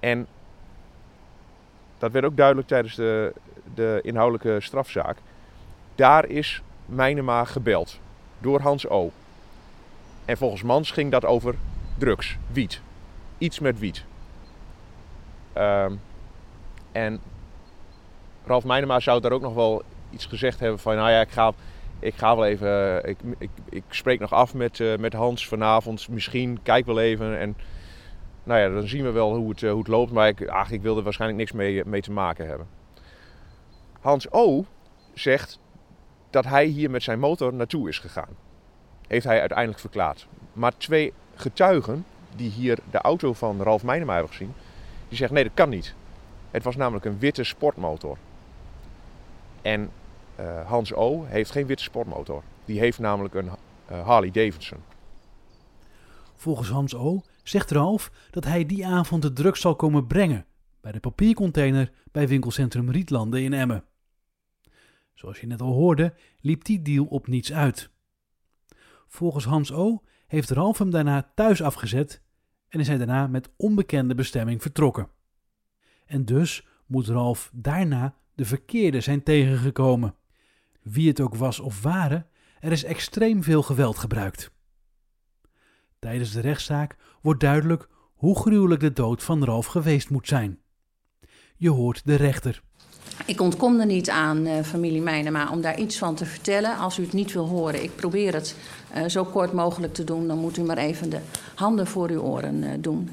En 0.00 0.26
dat 2.00 2.12
werd 2.12 2.24
ook 2.24 2.36
duidelijk 2.36 2.68
tijdens 2.68 2.94
de, 2.94 3.32
de 3.74 4.00
inhoudelijke 4.02 4.60
strafzaak. 4.60 5.16
Daar 5.94 6.26
is 6.26 6.62
Meinema 6.86 7.44
gebeld 7.44 8.00
door 8.38 8.60
Hans 8.60 8.88
O. 8.88 9.10
En 10.24 10.36
volgens 10.36 10.62
Mans 10.62 10.90
ging 10.90 11.10
dat 11.10 11.24
over 11.24 11.54
drugs, 11.98 12.36
wiet. 12.52 12.80
Iets 13.38 13.58
met 13.58 13.78
wiet. 13.78 14.04
Ehm, 15.52 15.92
en 16.92 17.20
Ralf 18.44 18.64
Meinema 18.64 19.00
zou 19.00 19.20
daar 19.20 19.32
ook 19.32 19.42
nog 19.42 19.54
wel 19.54 19.82
iets 20.10 20.26
gezegd 20.26 20.60
hebben 20.60 20.78
van... 20.78 20.96
nou 20.96 21.10
ja, 21.10 21.20
ik 21.20 21.30
ga, 21.30 21.52
ik 21.98 22.14
ga 22.14 22.36
wel 22.36 22.46
even... 22.46 23.08
Ik, 23.08 23.18
ik, 23.38 23.50
ik 23.68 23.84
spreek 23.88 24.20
nog 24.20 24.32
af 24.32 24.54
met, 24.54 24.80
eh, 24.80 24.96
met 24.96 25.12
Hans 25.12 25.48
vanavond. 25.48 26.08
Misschien, 26.08 26.58
kijk 26.62 26.86
wel 26.86 27.00
even. 27.00 27.38
En 27.38 27.56
nou 28.42 28.60
ja, 28.60 28.68
dan 28.68 28.88
zien 28.88 29.04
we 29.04 29.10
wel 29.10 29.34
hoe 29.36 29.50
het, 29.50 29.62
eh, 29.62 29.70
hoe 29.70 29.78
het 29.78 29.88
loopt. 29.88 30.12
Maar 30.12 30.28
ik, 30.28 30.48
ach, 30.48 30.70
ik 30.70 30.82
wil 30.82 30.96
er 30.96 31.02
waarschijnlijk 31.02 31.40
niks 31.40 31.52
mee, 31.52 31.84
mee 31.84 32.00
te 32.00 32.12
maken 32.12 32.46
hebben. 32.46 32.66
Hans 34.00 34.30
O. 34.30 34.64
zegt 35.14 35.58
dat 36.30 36.44
hij 36.44 36.64
hier 36.64 36.90
met 36.90 37.02
zijn 37.02 37.18
motor 37.18 37.54
naartoe 37.54 37.88
is 37.88 37.98
gegaan. 37.98 38.36
Heeft 39.06 39.24
hij 39.24 39.40
uiteindelijk 39.40 39.78
verklaard. 39.78 40.26
Maar 40.52 40.76
twee 40.76 41.12
getuigen 41.34 42.04
die 42.36 42.50
hier 42.50 42.78
de 42.90 42.98
auto 42.98 43.32
van 43.32 43.62
Ralf 43.62 43.82
Meinema 43.82 44.12
hebben 44.12 44.30
gezien, 44.30 44.52
die 45.08 45.16
zeggen 45.16 45.36
nee, 45.36 45.44
dat 45.44 45.54
kan 45.54 45.68
niet. 45.68 45.94
Het 46.50 46.62
was 46.62 46.76
namelijk 46.76 47.04
een 47.04 47.18
witte 47.18 47.44
sportmotor. 47.44 48.16
En 49.62 49.90
eh, 50.36 50.66
Hans 50.66 50.94
O. 50.94 51.24
heeft 51.24 51.50
geen 51.50 51.66
witte 51.66 51.82
sportmotor. 51.82 52.42
Die 52.64 52.78
heeft 52.78 52.98
namelijk 52.98 53.34
een 53.34 53.50
eh, 53.86 54.06
Harley 54.06 54.30
Davidson. 54.30 54.78
Volgens 56.36 56.68
Hans 56.68 56.94
O. 56.94 57.22
zegt 57.42 57.70
Ralf 57.70 58.12
dat 58.30 58.44
hij 58.44 58.66
die 58.66 58.86
avond 58.86 59.22
de 59.22 59.32
drugs 59.32 59.60
zal 59.60 59.76
komen 59.76 60.06
brengen 60.06 60.46
bij 60.80 60.92
de 60.92 61.00
papiercontainer 61.00 61.92
bij 62.12 62.28
winkelcentrum 62.28 62.90
Rietlanden 62.90 63.42
in 63.42 63.52
Emmen. 63.52 63.84
Zoals 65.14 65.40
je 65.40 65.46
net 65.46 65.60
al 65.60 65.72
hoorde, 65.72 66.14
liep 66.40 66.64
die 66.64 66.82
deal 66.82 67.04
op 67.04 67.26
niets 67.26 67.52
uit. 67.52 67.90
Volgens 69.08 69.44
Hans 69.44 69.72
O. 69.72 70.02
heeft 70.26 70.50
Ralf 70.50 70.78
hem 70.78 70.90
daarna 70.90 71.32
thuis 71.34 71.62
afgezet 71.62 72.22
en 72.68 72.80
is 72.80 72.88
hij 72.88 72.98
daarna 72.98 73.26
met 73.26 73.50
onbekende 73.56 74.14
bestemming 74.14 74.62
vertrokken. 74.62 75.08
En 76.06 76.24
dus 76.24 76.66
moet 76.86 77.06
Ralf 77.06 77.50
daarna 77.52 78.14
de 78.34 78.44
verkeerde 78.44 79.00
zijn 79.00 79.22
tegengekomen. 79.22 80.14
Wie 80.82 81.08
het 81.08 81.20
ook 81.20 81.34
was 81.34 81.60
of 81.60 81.82
waren, 81.82 82.26
er 82.60 82.72
is 82.72 82.84
extreem 82.84 83.42
veel 83.42 83.62
geweld 83.62 83.98
gebruikt. 83.98 84.52
Tijdens 86.00 86.32
de 86.32 86.40
rechtszaak 86.40 86.96
wordt 87.22 87.40
duidelijk 87.40 87.88
hoe 88.14 88.38
gruwelijk 88.38 88.80
de 88.80 88.92
dood 88.92 89.22
van 89.22 89.44
Ralf 89.44 89.66
geweest 89.66 90.10
moet 90.10 90.28
zijn. 90.28 90.58
Je 91.56 91.70
hoort 91.70 92.02
de 92.04 92.14
rechter. 92.14 92.62
Ik 93.26 93.40
ontkom 93.40 93.80
er 93.80 93.86
niet 93.86 94.10
aan, 94.10 94.46
eh, 94.46 94.62
familie 94.62 95.00
Meinema, 95.00 95.50
om 95.50 95.60
daar 95.60 95.78
iets 95.78 95.98
van 95.98 96.14
te 96.14 96.24
vertellen. 96.26 96.76
Als 96.76 96.98
u 96.98 97.02
het 97.02 97.12
niet 97.12 97.32
wil 97.32 97.46
horen, 97.46 97.82
ik 97.82 97.96
probeer 97.96 98.34
het 98.34 98.56
eh, 98.92 99.04
zo 99.04 99.24
kort 99.24 99.52
mogelijk 99.52 99.94
te 99.94 100.04
doen, 100.04 100.26
dan 100.26 100.38
moet 100.38 100.56
u 100.56 100.62
maar 100.62 100.78
even 100.78 101.10
de 101.10 101.20
handen 101.54 101.86
voor 101.86 102.08
uw 102.10 102.20
oren 102.20 102.62
eh, 102.62 102.70
doen. 102.78 103.10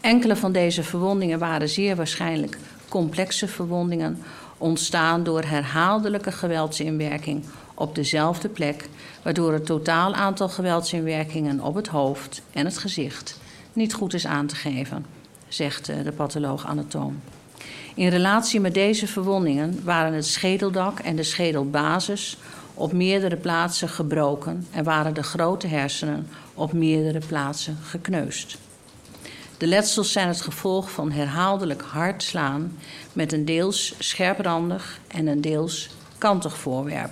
Enkele 0.00 0.36
van 0.36 0.52
deze 0.52 0.82
verwondingen 0.82 1.38
waren 1.38 1.68
zeer 1.68 1.96
waarschijnlijk 1.96 2.58
complexe 2.88 3.48
verwondingen, 3.48 4.18
ontstaan 4.58 5.24
door 5.24 5.42
herhaaldelijke 5.42 6.32
geweldsinwerking 6.32 7.44
op 7.74 7.94
dezelfde 7.94 8.48
plek, 8.48 8.88
waardoor 9.22 9.52
het 9.52 9.66
totaal 9.66 10.14
aantal 10.14 10.48
geweldsinwerkingen 10.48 11.60
op 11.60 11.74
het 11.74 11.88
hoofd 11.88 12.42
en 12.52 12.64
het 12.64 12.78
gezicht 12.78 13.40
niet 13.72 13.94
goed 13.94 14.14
is 14.14 14.26
aan 14.26 14.46
te 14.46 14.54
geven, 14.54 15.06
zegt 15.48 15.88
eh, 15.88 16.04
de 16.04 16.12
patholoog-anatoom. 16.12 17.20
In 17.94 18.08
relatie 18.08 18.60
met 18.60 18.74
deze 18.74 19.06
verwondingen 19.06 19.80
waren 19.84 20.12
het 20.12 20.26
schedeldak 20.26 20.98
en 20.98 21.16
de 21.16 21.22
schedelbasis 21.22 22.38
op 22.74 22.92
meerdere 22.92 23.36
plaatsen 23.36 23.88
gebroken 23.88 24.66
en 24.70 24.84
waren 24.84 25.14
de 25.14 25.22
grote 25.22 25.66
hersenen 25.66 26.28
op 26.54 26.72
meerdere 26.72 27.26
plaatsen 27.26 27.76
gekneusd. 27.82 28.58
De 29.58 29.66
letsels 29.66 30.12
zijn 30.12 30.28
het 30.28 30.40
gevolg 30.40 30.90
van 30.90 31.10
herhaaldelijk 31.10 31.82
hard 31.82 32.22
slaan 32.22 32.78
met 33.12 33.32
een 33.32 33.44
deels 33.44 33.94
scherprandig 33.98 35.00
en 35.06 35.26
een 35.26 35.40
deels 35.40 35.90
kantig 36.18 36.56
voorwerp, 36.56 37.10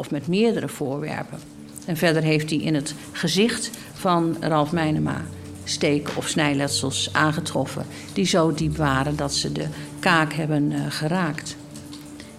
of 0.00 0.10
met 0.10 0.26
meerdere 0.26 0.68
voorwerpen. 0.68 1.38
En 1.86 1.96
verder 1.96 2.22
heeft 2.22 2.50
hij 2.50 2.58
in 2.58 2.74
het 2.74 2.94
gezicht 3.12 3.70
van 3.92 4.36
Ralf 4.40 4.72
Meinema 4.72 5.22
steek- 5.64 6.10
of 6.16 6.28
snijletsels 6.28 7.08
aangetroffen 7.12 7.86
die 8.12 8.26
zo 8.26 8.54
diep 8.54 8.76
waren 8.76 9.16
dat 9.16 9.34
ze 9.34 9.52
de 9.52 9.66
kaak 9.98 10.32
hebben 10.32 10.72
eh, 10.72 10.80
geraakt. 10.88 11.56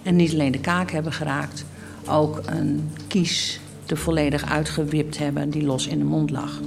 En 0.02 0.16
niet 0.16 0.32
alleen 0.32 0.52
de 0.52 0.60
kaak 0.60 0.90
hebben 0.90 1.12
geraakt, 1.12 1.64
ook 2.06 2.40
een 2.44 2.90
kies 3.06 3.60
er 3.86 3.96
volledig 3.96 4.50
uitgewipt 4.50 5.18
hebben 5.18 5.50
die 5.50 5.62
los 5.62 5.86
in 5.86 5.98
de 5.98 6.04
mond 6.04 6.30
lag. 6.30 6.60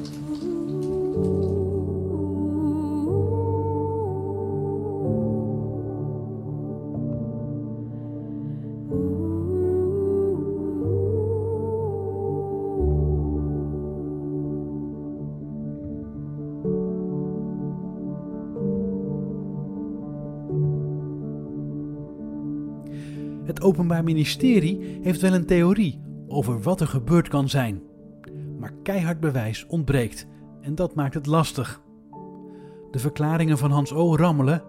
Openbaar 23.66 24.04
Ministerie 24.04 25.00
heeft 25.02 25.22
wel 25.22 25.34
een 25.34 25.46
theorie 25.46 26.02
over 26.28 26.62
wat 26.62 26.82
er 26.82 26.88
gebeurd 26.88 27.28
kan 27.28 27.50
zijn. 27.50 27.82
Maar 28.60 28.74
keihard 28.84 29.20
bewijs 29.20 29.66
ontbreekt 29.66 30.28
en 30.62 30.76
dat 30.76 30.96
maakt 30.96 31.14
het 31.14 31.26
lastig. 31.26 31.82
De 32.92 33.00
verklaringen 33.00 33.58
van 33.58 33.72
Hans 33.72 33.94
O. 33.94 34.16
rammelen 34.16 34.64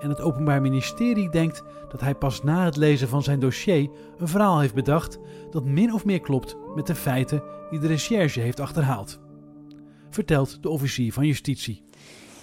en 0.00 0.08
het 0.08 0.20
Openbaar 0.20 0.60
Ministerie 0.60 1.30
denkt 1.30 1.62
dat 1.88 2.00
hij 2.00 2.14
pas 2.14 2.42
na 2.42 2.64
het 2.64 2.76
lezen 2.76 3.08
van 3.08 3.22
zijn 3.22 3.40
dossier 3.40 3.90
een 4.18 4.28
verhaal 4.28 4.60
heeft 4.60 4.74
bedacht 4.74 5.18
dat 5.50 5.64
min 5.64 5.94
of 5.94 6.04
meer 6.04 6.20
klopt 6.20 6.56
met 6.74 6.86
de 6.86 6.94
feiten 6.94 7.42
die 7.70 7.78
de 7.78 7.86
recherche 7.86 8.40
heeft 8.40 8.60
achterhaald. 8.60 9.20
Vertelt 10.10 10.62
de 10.62 10.68
officier 10.68 11.12
van 11.12 11.26
justitie. 11.26 11.82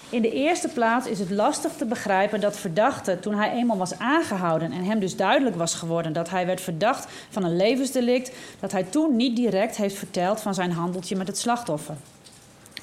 In 0.10 0.22
de 0.22 0.32
eerste 0.32 0.68
plaats 0.68 1.08
is 1.08 1.20
het 1.20 1.30
lastig 1.30 1.72
te 1.72 1.86
begrijpen 1.86 2.40
dat 2.40 2.58
verdachte, 2.58 3.20
toen 3.20 3.34
hij 3.36 3.52
eenmaal 3.52 3.78
was 3.78 4.00
aangehouden 4.00 4.72
en 4.72 4.84
hem 4.84 5.00
dus 5.00 5.16
duidelijk 5.16 5.56
was 5.56 5.74
geworden 5.74 6.14
dat 6.14 6.30
hij 6.30 6.46
werd 6.46 6.62
verdacht 6.62 7.08
van 7.30 7.44
een 7.44 7.56
levensdelict, 7.56 8.32
dat 8.60 8.72
hij 8.72 8.84
toen 8.84 9.16
niet 9.16 9.36
direct 9.36 9.78
heeft 9.78 9.98
verteld 9.98 10.42
van 10.42 10.54
zijn 10.54 10.72
handeltje 10.72 11.16
met 11.16 11.28
het 11.28 11.38
slachtoffer. 11.38 11.96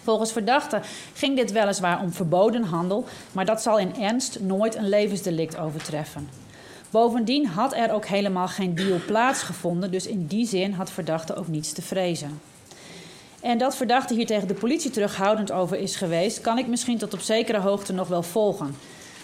Volgens 0.03 0.33
verdachten 0.33 0.83
ging 1.15 1.37
dit 1.37 1.53
weliswaar 1.53 2.01
om 2.01 2.13
verboden 2.13 2.63
handel, 2.63 3.05
maar 3.33 3.45
dat 3.45 3.63
zal 3.63 3.79
in 3.79 3.95
ernst 4.01 4.41
nooit 4.41 4.75
een 4.75 4.89
levensdelict 4.89 5.59
overtreffen. 5.59 6.29
Bovendien 6.91 7.47
had 7.47 7.75
er 7.75 7.93
ook 7.93 8.07
helemaal 8.07 8.49
geen 8.49 8.75
deal 8.75 8.99
plaatsgevonden, 9.07 9.91
dus 9.91 10.07
in 10.07 10.27
die 10.27 10.47
zin 10.47 10.73
had 10.73 10.91
verdachte 10.91 11.35
ook 11.35 11.49
niets 11.49 11.73
te 11.73 11.83
vrezen. 11.83 12.41
En 13.45 13.59
dat 13.59 13.77
verdachte 13.77 14.15
hier 14.15 14.27
tegen 14.27 14.49
de 14.49 14.55
politie 14.55 14.91
terughoudend 14.91 15.53
over 15.53 15.79
is 15.79 15.97
geweest, 15.97 16.41
kan 16.41 16.59
ik 16.59 16.67
misschien 16.67 16.99
tot 16.99 17.15
op 17.15 17.21
zekere 17.21 17.59
hoogte 17.59 17.93
nog 17.93 18.09
wel 18.09 18.23
volgen. 18.23 18.77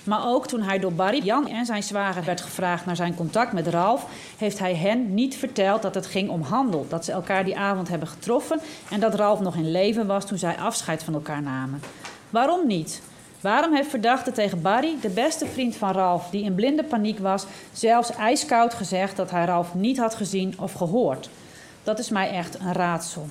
Maar 0.05 0.27
ook 0.27 0.47
toen 0.47 0.63
hij 0.63 0.79
door 0.79 0.93
Barry, 0.93 1.21
Jan 1.23 1.49
en 1.49 1.67
zijn 1.67 1.83
zwager 1.83 2.25
werd 2.25 2.41
gevraagd 2.41 2.87
naar 2.87 2.97
zijn 2.97 3.15
contact 3.15 3.53
met 3.53 3.67
Ralf, 3.67 4.07
heeft 4.39 4.59
hij 4.59 4.75
hen 4.75 5.15
niet 5.15 5.37
verteld 5.37 5.83
dat 5.83 5.95
het 5.95 6.07
ging 6.07 6.31
om 6.31 6.43
handel. 6.43 6.87
Dat 6.89 7.05
ze 7.05 7.13
elkaar 7.13 7.45
die 7.45 7.59
avond 7.59 7.89
hebben 7.89 8.09
getroffen 8.09 8.61
en 8.91 9.01
dat 9.01 9.15
Ralf 9.15 9.41
nog 9.41 9.57
in 9.57 9.71
leven 9.71 10.07
was 10.07 10.27
toen 10.27 10.39
zij 10.39 10.57
afscheid 10.57 11.03
van 11.03 11.15
elkaar 11.15 11.43
namen. 11.43 11.83
Waarom 12.31 12.67
niet? 12.67 13.03
Waarom 13.41 13.75
heeft 13.75 13.91
verdachte 13.91 14.33
tegen 14.33 14.63
Barry, 14.63 14.97
de 15.01 15.11
beste 15.11 15.47
vriend 15.47 15.77
van 15.77 15.93
Ralf, 15.93 16.31
die 16.31 16.45
in 16.45 16.55
blinde 16.55 16.85
paniek 16.85 17.19
was, 17.19 17.47
zelfs 17.73 18.13
ijskoud 18.13 18.75
gezegd 18.75 19.17
dat 19.17 19.31
hij 19.31 19.45
Ralf 19.45 19.75
niet 19.75 19.99
had 19.99 20.15
gezien 20.15 20.55
of 20.59 20.73
gehoord? 20.73 21.29
Dat 21.83 21.99
is 21.99 22.09
mij 22.09 22.31
echt 22.31 22.59
een 22.59 22.73
raadsel. 22.73 23.27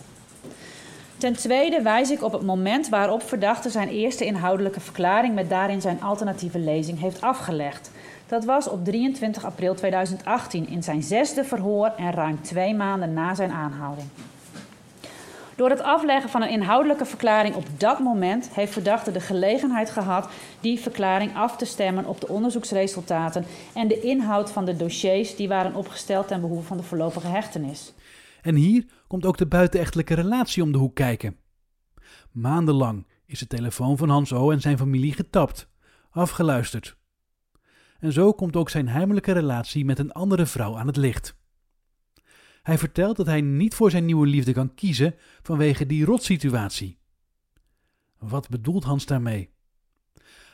Ten 1.20 1.34
tweede 1.34 1.82
wijs 1.82 2.12
ik 2.12 2.24
op 2.24 2.32
het 2.32 2.42
moment 2.42 2.90
waarop 2.90 3.24
verdachte 3.24 3.70
zijn 3.70 3.90
eerste 3.90 4.26
inhoudelijke 4.26 4.80
verklaring 4.80 5.36
met 5.36 5.50
daarin 5.50 5.82
zijn 5.82 6.02
alternatieve 6.02 6.60
lezing 6.60 7.00
heeft 7.00 7.22
afgelegd. 7.22 7.92
Dat 8.28 8.46
was 8.46 8.68
op 8.68 8.86
23 8.86 9.46
april 9.46 9.76
2018 9.76 10.68
in 10.68 10.84
zijn 10.84 11.04
zesde 11.04 11.44
verhoor 11.44 11.88
en 11.98 12.12
ruim 12.12 12.42
twee 12.42 12.76
maanden 12.76 13.14
na 13.14 13.36
zijn 13.36 13.52
aanhouding. 13.52 14.08
Door 15.56 15.70
het 15.70 15.82
afleggen 15.82 16.30
van 16.30 16.42
een 16.42 16.50
inhoudelijke 16.50 17.06
verklaring 17.06 17.56
op 17.56 17.66
dat 17.78 18.00
moment 18.00 18.50
heeft 18.54 18.74
verdachte 18.74 19.12
de 19.12 19.20
gelegenheid 19.20 19.90
gehad 19.90 20.30
die 20.60 20.80
verklaring 20.80 21.36
af 21.36 21.58
te 21.58 21.66
stemmen 21.66 22.06
op 22.06 22.22
de 22.22 22.28
onderzoeksresultaten 22.28 23.46
en 23.74 23.88
de 23.88 24.00
inhoud 24.00 24.52
van 24.52 24.66
de 24.66 24.78
dossiers 24.78 25.36
die 25.36 25.48
waren 25.48 25.76
opgesteld 25.76 26.28
ten 26.28 26.42
behoeve 26.42 26.68
van 26.68 26.78
de 26.78 26.84
voorlopige 26.84 27.28
hechtenis. 27.28 27.94
En 28.42 28.56
hier 28.56 28.86
komt 29.08 29.26
ook 29.26 29.38
de 29.38 29.48
buitenechtelijke 29.48 30.14
relatie 30.14 30.64
om 30.64 30.72
de 30.72 30.78
hoek 30.78 30.96
kijken. 30.96 31.38
Maandenlang 32.32 33.08
is 33.26 33.40
de 33.40 33.48
telefoon 33.48 33.98
van 33.98 34.10
Hans 34.10 34.34
O. 34.34 34.52
en 34.52 34.62
zijn 34.62 34.78
familie 34.78 35.14
getapt, 35.14 35.70
afgeluisterd. 36.10 36.98
En 38.00 38.14
zo 38.14 38.34
komt 38.34 38.56
ook 38.56 38.70
zijn 38.70 38.88
heimelijke 38.88 39.32
relatie 39.32 39.86
met 39.86 40.00
een 40.00 40.12
andere 40.12 40.46
vrouw 40.46 40.78
aan 40.78 40.88
het 40.88 40.98
licht. 40.98 41.38
Hij 42.62 42.78
vertelt 42.78 43.18
dat 43.18 43.26
hij 43.26 43.42
niet 43.42 43.76
voor 43.76 43.92
zijn 43.92 44.06
nieuwe 44.06 44.28
liefde 44.28 44.54
kan 44.54 44.74
kiezen 44.74 45.16
vanwege 45.42 45.86
die 45.86 46.06
rotsituatie. 46.06 47.00
Wat 48.18 48.50
bedoelt 48.50 48.84
Hans 48.84 49.06
daarmee? 49.06 49.50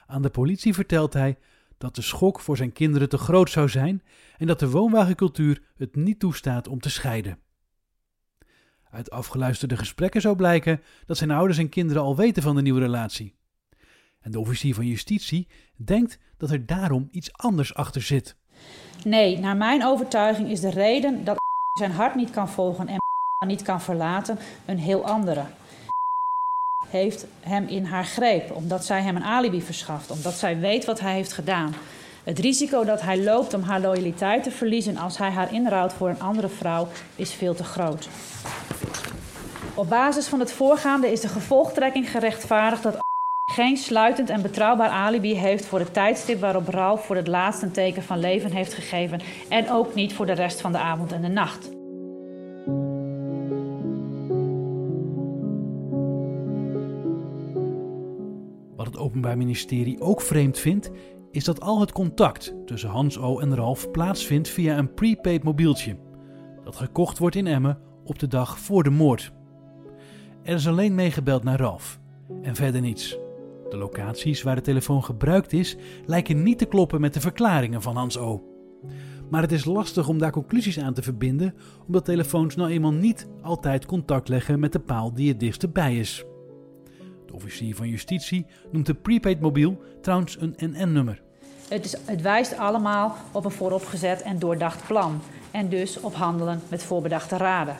Aan 0.07 0.21
de 0.21 0.29
politie 0.29 0.73
vertelt 0.73 1.13
hij 1.13 1.37
dat 1.77 1.95
de 1.95 2.01
schok 2.01 2.39
voor 2.39 2.57
zijn 2.57 2.71
kinderen 2.71 3.09
te 3.09 3.17
groot 3.17 3.49
zou 3.49 3.69
zijn 3.69 4.03
en 4.37 4.47
dat 4.47 4.59
de 4.59 4.69
woonwagencultuur 4.69 5.61
het 5.75 5.95
niet 5.95 6.19
toestaat 6.19 6.67
om 6.67 6.79
te 6.79 6.89
scheiden. 6.89 7.39
Uit 8.95 9.11
afgeluisterde 9.11 9.77
gesprekken 9.77 10.21
zou 10.21 10.35
blijken 10.35 10.81
dat 11.05 11.17
zijn 11.17 11.31
ouders 11.31 11.57
en 11.57 11.69
kinderen 11.69 12.01
al 12.01 12.15
weten 12.15 12.43
van 12.43 12.55
de 12.55 12.61
nieuwe 12.61 12.79
relatie. 12.79 13.33
En 14.21 14.31
de 14.31 14.39
officier 14.39 14.75
van 14.75 14.85
justitie 14.85 15.47
denkt 15.75 16.19
dat 16.37 16.51
er 16.51 16.65
daarom 16.65 17.07
iets 17.11 17.33
anders 17.33 17.73
achter 17.73 18.01
zit. 18.01 18.35
Nee, 19.03 19.39
naar 19.39 19.57
mijn 19.57 19.85
overtuiging 19.85 20.49
is 20.49 20.59
de 20.59 20.69
reden 20.69 21.23
dat 21.23 21.37
zijn 21.79 21.91
hart 21.91 22.15
niet 22.15 22.29
kan 22.29 22.49
volgen 22.49 22.87
en 22.87 22.97
niet 23.47 23.61
kan 23.61 23.81
verlaten 23.81 24.37
een 24.65 24.79
heel 24.79 25.05
andere. 25.05 25.43
Heeft 26.87 27.25
hem 27.39 27.67
in 27.67 27.85
haar 27.85 28.05
greep, 28.05 28.51
omdat 28.51 28.85
zij 28.85 29.01
hem 29.01 29.15
een 29.15 29.23
alibi 29.23 29.61
verschaft, 29.61 30.11
omdat 30.11 30.33
zij 30.33 30.59
weet 30.59 30.85
wat 30.85 30.99
hij 30.99 31.13
heeft 31.13 31.33
gedaan. 31.33 31.73
Het 32.25 32.39
risico 32.39 32.83
dat 32.83 33.01
hij 33.01 33.23
loopt 33.23 33.53
om 33.53 33.61
haar 33.61 33.81
loyaliteit 33.81 34.43
te 34.43 34.51
verliezen 34.51 34.97
als 34.97 35.17
hij 35.17 35.29
haar 35.29 35.53
inrouwt 35.53 35.93
voor 35.93 36.09
een 36.09 36.19
andere 36.19 36.49
vrouw 36.49 36.87
is 37.15 37.33
veel 37.33 37.55
te 37.55 37.63
groot. 37.63 38.09
Op 39.75 39.89
basis 39.89 40.27
van 40.27 40.39
het 40.39 40.51
voorgaande 40.51 41.11
is 41.11 41.21
de 41.21 41.27
gevolgtrekking 41.27 42.11
gerechtvaardigd 42.11 42.83
dat 42.83 42.97
geen 43.51 43.77
sluitend 43.77 44.29
en 44.29 44.41
betrouwbaar 44.41 44.89
alibi 44.89 45.35
heeft 45.35 45.65
voor 45.65 45.79
het 45.79 45.93
tijdstip 45.93 46.39
waarop 46.39 46.67
Ralf 46.67 47.05
voor 47.05 47.15
het 47.15 47.27
laatst 47.27 47.61
een 47.61 47.71
teken 47.71 48.03
van 48.03 48.19
leven 48.19 48.51
heeft 48.51 48.73
gegeven 48.73 49.19
en 49.49 49.71
ook 49.71 49.95
niet 49.95 50.13
voor 50.13 50.25
de 50.25 50.33
rest 50.33 50.61
van 50.61 50.71
de 50.71 50.77
avond 50.77 51.11
en 51.11 51.21
de 51.21 51.27
nacht. 51.27 51.69
Wat 58.75 58.85
het 58.85 58.97
Openbaar 58.97 59.37
Ministerie 59.37 60.01
ook 60.01 60.21
vreemd 60.21 60.59
vindt, 60.59 60.91
is 61.35 61.43
dat 61.43 61.61
al 61.61 61.79
het 61.79 61.91
contact 61.91 62.55
tussen 62.65 62.89
Hans 62.89 63.19
O. 63.19 63.39
en 63.39 63.55
Ralf 63.55 63.91
plaatsvindt 63.91 64.49
via 64.49 64.77
een 64.77 64.93
prepaid 64.93 65.43
mobieltje, 65.43 65.97
dat 66.63 66.75
gekocht 66.75 67.17
wordt 67.17 67.35
in 67.35 67.47
Emmen 67.47 67.79
op 68.03 68.19
de 68.19 68.27
dag 68.27 68.59
voor 68.59 68.83
de 68.83 68.89
moord. 68.89 69.31
Er 70.43 70.53
is 70.53 70.67
alleen 70.67 70.95
meegebeld 70.95 71.43
naar 71.43 71.59
Ralf 71.59 71.99
en 72.41 72.55
verder 72.55 72.81
niets. 72.81 73.17
De 73.69 73.77
locaties 73.77 74.43
waar 74.43 74.55
de 74.55 74.61
telefoon 74.61 75.03
gebruikt 75.03 75.53
is 75.53 75.77
lijken 76.05 76.43
niet 76.43 76.57
te 76.57 76.65
kloppen 76.65 77.01
met 77.01 77.13
de 77.13 77.19
verklaringen 77.21 77.81
van 77.81 77.95
Hans 77.95 78.17
O. 78.17 78.43
Maar 79.29 79.41
het 79.41 79.51
is 79.51 79.65
lastig 79.65 80.07
om 80.07 80.17
daar 80.17 80.31
conclusies 80.31 80.79
aan 80.79 80.93
te 80.93 81.03
verbinden, 81.03 81.53
omdat 81.87 82.05
telefoons 82.05 82.55
nou 82.55 82.69
eenmaal 82.69 82.93
niet 82.93 83.27
altijd 83.41 83.85
contact 83.85 84.27
leggen 84.27 84.59
met 84.59 84.71
de 84.71 84.79
paal 84.79 85.13
die 85.13 85.29
het 85.29 85.39
dichtst 85.39 85.73
bij 85.73 85.97
is. 85.97 86.25
De 87.25 87.33
officier 87.33 87.75
van 87.75 87.89
justitie 87.89 88.45
noemt 88.71 88.85
de 88.85 88.93
prepaid 88.93 89.39
mobiel 89.39 89.81
trouwens 90.01 90.37
een 90.39 90.55
NN-nummer. 90.57 91.23
Het, 91.67 91.85
is, 91.85 91.95
het 92.05 92.21
wijst 92.21 92.57
allemaal 92.57 93.15
op 93.31 93.45
een 93.45 93.51
vooropgezet 93.51 94.21
en 94.21 94.39
doordacht 94.39 94.87
plan 94.87 95.21
en 95.51 95.69
dus 95.69 95.99
op 95.99 96.15
handelen 96.15 96.61
met 96.67 96.83
voorbedachte 96.83 97.37
raden. 97.37 97.77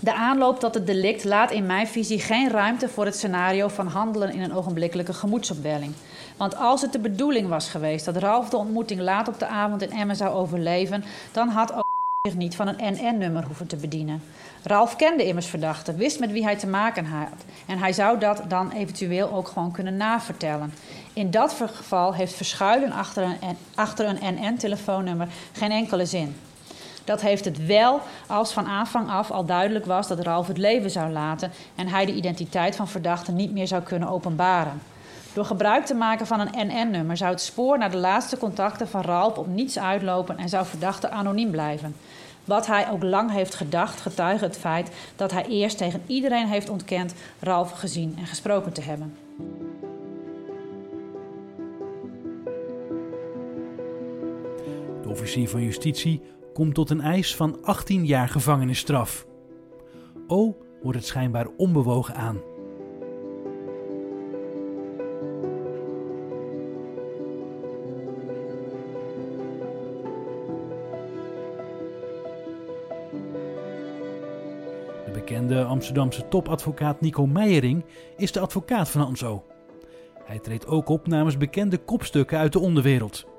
De 0.00 0.14
aanloop 0.14 0.60
tot 0.60 0.74
het 0.74 0.86
delict 0.86 1.24
laat 1.24 1.50
in 1.50 1.66
mijn 1.66 1.86
visie 1.86 2.20
geen 2.20 2.50
ruimte 2.50 2.88
voor 2.88 3.04
het 3.04 3.16
scenario 3.16 3.68
van 3.68 3.86
handelen 3.86 4.32
in 4.32 4.40
een 4.40 4.54
ogenblikkelijke 4.54 5.12
gemoedsopwelling. 5.12 5.92
Want 6.36 6.56
als 6.56 6.80
het 6.82 6.92
de 6.92 6.98
bedoeling 6.98 7.48
was 7.48 7.68
geweest 7.68 8.04
dat 8.04 8.16
Ralf 8.16 8.48
de 8.48 8.56
ontmoeting 8.56 9.00
laat 9.00 9.28
op 9.28 9.38
de 9.38 9.46
avond 9.46 9.82
in 9.82 9.90
Emmen 9.90 10.16
zou 10.16 10.34
overleven, 10.34 11.04
dan 11.32 11.48
had 11.48 11.72
ook 11.72 11.84
zich 12.28 12.36
niet 12.36 12.56
van 12.56 12.68
een 12.68 12.94
NN-nummer 12.94 13.44
hoeven 13.44 13.66
te 13.66 13.76
bedienen. 13.76 14.22
Ralf 14.62 14.96
kende 14.96 15.26
immers 15.26 15.46
verdachte, 15.46 15.94
wist 15.94 16.20
met 16.20 16.32
wie 16.32 16.44
hij 16.44 16.56
te 16.56 16.66
maken 16.66 17.04
had. 17.04 17.44
En 17.66 17.78
hij 17.78 17.92
zou 17.92 18.18
dat 18.18 18.42
dan 18.48 18.70
eventueel 18.70 19.32
ook 19.32 19.48
gewoon 19.48 19.72
kunnen 19.72 19.96
navertellen. 19.96 20.72
In 21.14 21.30
dat 21.30 21.52
geval 21.52 22.14
heeft 22.14 22.34
verschuilen 22.34 22.92
achter 23.74 24.06
een, 24.08 24.34
NN-telefoonnummer 24.34 25.28
geen 25.52 25.70
enkele 25.70 26.06
zin. 26.06 26.36
Dat 27.04 27.20
heeft 27.20 27.44
het 27.44 27.66
wel 27.66 28.00
als 28.26 28.52
van 28.52 28.66
aanvang 28.66 29.10
af 29.10 29.30
al 29.30 29.44
duidelijk 29.44 29.86
was 29.86 30.08
dat 30.08 30.20
Ralf 30.20 30.46
het 30.46 30.58
leven 30.58 30.90
zou 30.90 31.12
laten 31.12 31.52
en 31.74 31.88
hij 31.88 32.06
de 32.06 32.14
identiteit 32.14 32.76
van 32.76 32.88
verdachten 32.88 33.36
niet 33.36 33.52
meer 33.52 33.66
zou 33.66 33.82
kunnen 33.82 34.08
openbaren. 34.08 34.82
Door 35.32 35.44
gebruik 35.44 35.86
te 35.86 35.94
maken 35.94 36.26
van 36.26 36.40
een 36.40 36.66
NN-nummer 36.66 37.16
zou 37.16 37.30
het 37.30 37.40
spoor 37.40 37.78
naar 37.78 37.90
de 37.90 37.96
laatste 37.96 38.38
contacten 38.38 38.88
van 38.88 39.02
Ralf 39.02 39.38
op 39.38 39.46
niets 39.46 39.78
uitlopen 39.78 40.38
en 40.38 40.48
zou 40.48 40.66
verdachte 40.66 41.10
anoniem 41.10 41.50
blijven. 41.50 41.96
Wat 42.44 42.66
hij 42.66 42.90
ook 42.90 43.02
lang 43.02 43.30
heeft 43.30 43.54
gedacht, 43.54 44.00
getuige 44.00 44.44
het 44.44 44.56
feit 44.56 44.90
dat 45.16 45.30
hij 45.30 45.44
eerst 45.46 45.78
tegen 45.78 46.02
iedereen 46.06 46.46
heeft 46.46 46.68
ontkend 46.68 47.14
Ralf 47.40 47.70
gezien 47.70 48.14
en 48.18 48.26
gesproken 48.26 48.72
te 48.72 48.82
hebben. 48.82 49.16
Officier 55.14 55.48
van 55.48 55.62
justitie 55.62 56.20
komt 56.52 56.74
tot 56.74 56.90
een 56.90 57.00
eis 57.00 57.36
van 57.36 57.58
18 57.62 58.06
jaar 58.06 58.28
gevangenisstraf. 58.28 59.26
O 60.26 60.56
wordt 60.82 60.98
het 60.98 61.06
schijnbaar 61.06 61.46
onbewogen 61.56 62.14
aan. 62.14 62.40
bekende 75.12 75.64
Amsterdamse 75.64 76.28
topadvocaat 76.28 77.00
Nico 77.00 77.26
Meijering 77.26 77.84
is 78.16 78.32
de 78.32 78.40
advocaat 78.40 78.88
van 78.88 79.00
Hans 79.00 79.24
O. 79.24 79.44
Hij 80.24 80.38
treedt 80.38 80.66
ook 80.66 80.88
op 80.88 81.06
namens 81.06 81.36
bekende 81.36 81.78
kopstukken 81.78 82.38
uit 82.38 82.52
de 82.52 82.58
onderwereld. 82.58 83.33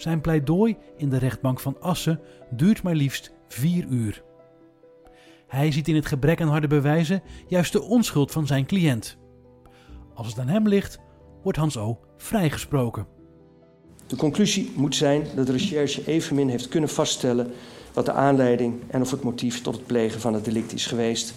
Zijn 0.00 0.20
pleidooi 0.20 0.76
in 0.96 1.08
de 1.08 1.16
rechtbank 1.16 1.60
van 1.60 1.80
Assen 1.80 2.20
duurt 2.50 2.82
maar 2.82 2.94
liefst 2.94 3.32
vier 3.48 3.86
uur. 3.88 4.22
Hij 5.46 5.72
ziet 5.72 5.88
in 5.88 5.94
het 5.94 6.06
gebrek 6.06 6.40
aan 6.40 6.48
harde 6.48 6.66
bewijzen 6.66 7.22
juist 7.46 7.72
de 7.72 7.82
onschuld 7.82 8.30
van 8.30 8.46
zijn 8.46 8.66
cliënt. 8.66 9.18
Als 10.14 10.26
het 10.26 10.38
aan 10.38 10.48
hem 10.48 10.68
ligt, 10.68 10.98
wordt 11.42 11.58
Hans 11.58 11.76
O. 11.76 12.00
vrijgesproken. 12.16 13.06
De 14.06 14.16
conclusie 14.16 14.72
moet 14.74 14.94
zijn 14.94 15.26
dat 15.36 15.46
de 15.46 15.52
recherche 15.52 16.06
evenmin 16.06 16.48
heeft 16.48 16.68
kunnen 16.68 16.90
vaststellen 16.90 17.52
wat 17.92 18.06
de 18.06 18.12
aanleiding 18.12 18.74
en 18.86 19.00
of 19.00 19.10
het 19.10 19.22
motief 19.22 19.62
tot 19.62 19.74
het 19.74 19.86
plegen 19.86 20.20
van 20.20 20.34
het 20.34 20.44
delict 20.44 20.72
is 20.72 20.86
geweest. 20.86 21.34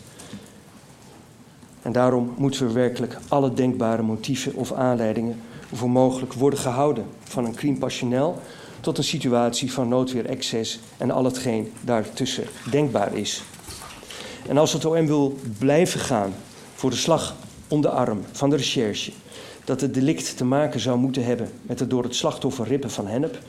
En 1.82 1.92
daarom 1.92 2.34
moeten 2.38 2.68
we 2.68 2.74
werkelijk 2.74 3.18
alle 3.28 3.54
denkbare 3.54 4.02
motieven 4.02 4.54
of 4.56 4.72
aanleidingen 4.72 5.40
voor 5.74 5.90
mogelijk 5.90 6.34
worden 6.34 6.60
gehouden. 6.60 7.06
Van 7.24 7.46
een 7.46 7.56
crime 7.56 7.78
passionnel 7.78 8.42
tot 8.82 8.98
een 8.98 9.04
situatie 9.04 9.74
van 9.74 9.88
noodweer 9.88 10.26
excess 10.26 10.80
en 10.98 11.12
al 11.12 11.24
hetgeen 11.24 11.72
daartussen 11.82 12.48
denkbaar 12.72 13.16
is. 13.16 13.44
En 14.48 14.58
als 14.58 14.74
het 14.74 14.86
OM 14.86 15.08
wil 15.08 15.38
blijven 15.58 16.00
gaan 16.00 16.34
voor 16.76 16.90
de 16.90 16.96
slag 16.96 17.36
om 17.68 17.82
de 17.82 17.90
arm 17.90 18.22
van 18.32 18.50
de 18.50 18.56
recherche, 18.56 19.12
dat 19.64 19.82
het 19.82 19.94
delict 19.94 20.38
te 20.38 20.46
maken 20.46 20.80
zou 20.80 20.98
moeten 20.98 21.26
hebben 21.26 21.52
met 21.62 21.80
het 21.80 21.90
door 21.90 22.04
het 22.04 22.16
slachtoffer 22.16 22.68
rippen 22.68 22.92
van 22.92 23.08
hennep, 23.08 23.40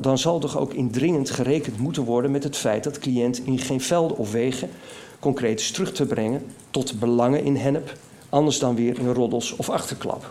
dan 0.00 0.18
zal 0.18 0.38
toch 0.38 0.58
ook 0.58 0.74
indringend 0.74 1.30
gerekend 1.30 1.78
moeten 1.78 2.04
worden 2.04 2.30
met 2.30 2.44
het 2.44 2.56
feit 2.56 2.84
dat 2.84 2.98
cliënt 2.98 3.40
in 3.44 3.58
geen 3.58 3.80
velden 3.80 4.16
of 4.16 4.32
wegen 4.32 4.70
concreet 5.18 5.60
is 5.60 5.70
terug 5.70 5.92
te 5.92 6.06
brengen 6.06 6.46
tot 6.70 6.98
belangen 6.98 7.44
in 7.44 7.56
hennep, 7.56 7.96
anders 8.28 8.58
dan 8.58 8.74
weer 8.74 8.98
in 8.98 9.12
roddels 9.12 9.56
of 9.56 9.70
achterklap. 9.70 10.30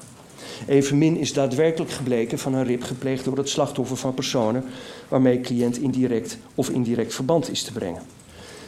Evenmin 0.66 1.18
is 1.18 1.34
daadwerkelijk 1.34 1.92
gebleken 1.92 2.40
van 2.40 2.54
een 2.54 2.66
rip 2.66 2.84
gepleegd 2.84 3.24
door 3.24 3.38
het 3.38 3.50
slachtoffer 3.50 3.98
van 3.98 4.14
personen 4.14 4.64
waarmee 5.08 5.42
cliënt 5.42 5.78
indirect 5.78 6.38
of 6.56 6.70
indirect 6.70 7.14
verband 7.14 7.52
is 7.52 7.64
te 7.64 7.72
brengen. 7.72 8.02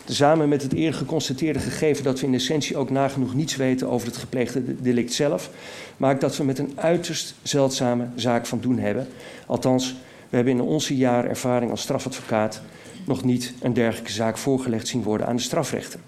Samen 0.06 0.50
met 0.50 0.62
het 0.62 0.74
eerder 0.74 1.00
geconstateerde 1.00 1.60
gegeven 1.60 2.04
dat 2.04 2.20
we 2.20 2.26
in 2.26 2.34
essentie 2.34 2.78
ook 2.78 2.90
nagenoeg 2.90 3.34
niets 3.34 3.56
weten 3.56 3.90
over 3.90 4.08
het 4.08 4.18
gepleegde 4.18 4.82
delict 4.82 5.14
zelf, 5.14 5.50
maakt 5.98 6.22
dat 6.22 6.38
we 6.38 6.44
met 6.44 6.60
een 6.60 6.72
uiterst 6.76 7.36
zeldzame 7.42 8.08
zaak 8.16 8.46
van 8.46 8.60
doen 8.60 8.80
hebben. 8.80 9.08
Althans, 9.46 9.96
we 10.30 10.36
hebben 10.36 10.54
in 10.54 10.62
onze 10.62 10.96
jaren 10.96 11.30
ervaring 11.30 11.72
als 11.72 11.82
strafadvocaat 11.82 12.62
nog 13.06 13.24
niet 13.24 13.54
een 13.62 13.74
dergelijke 13.74 14.12
zaak 14.12 14.38
voorgelegd 14.38 14.88
zien 14.88 15.04
worden 15.04 15.28
aan 15.28 15.36
de 15.36 15.42
strafrechter. 15.42 16.00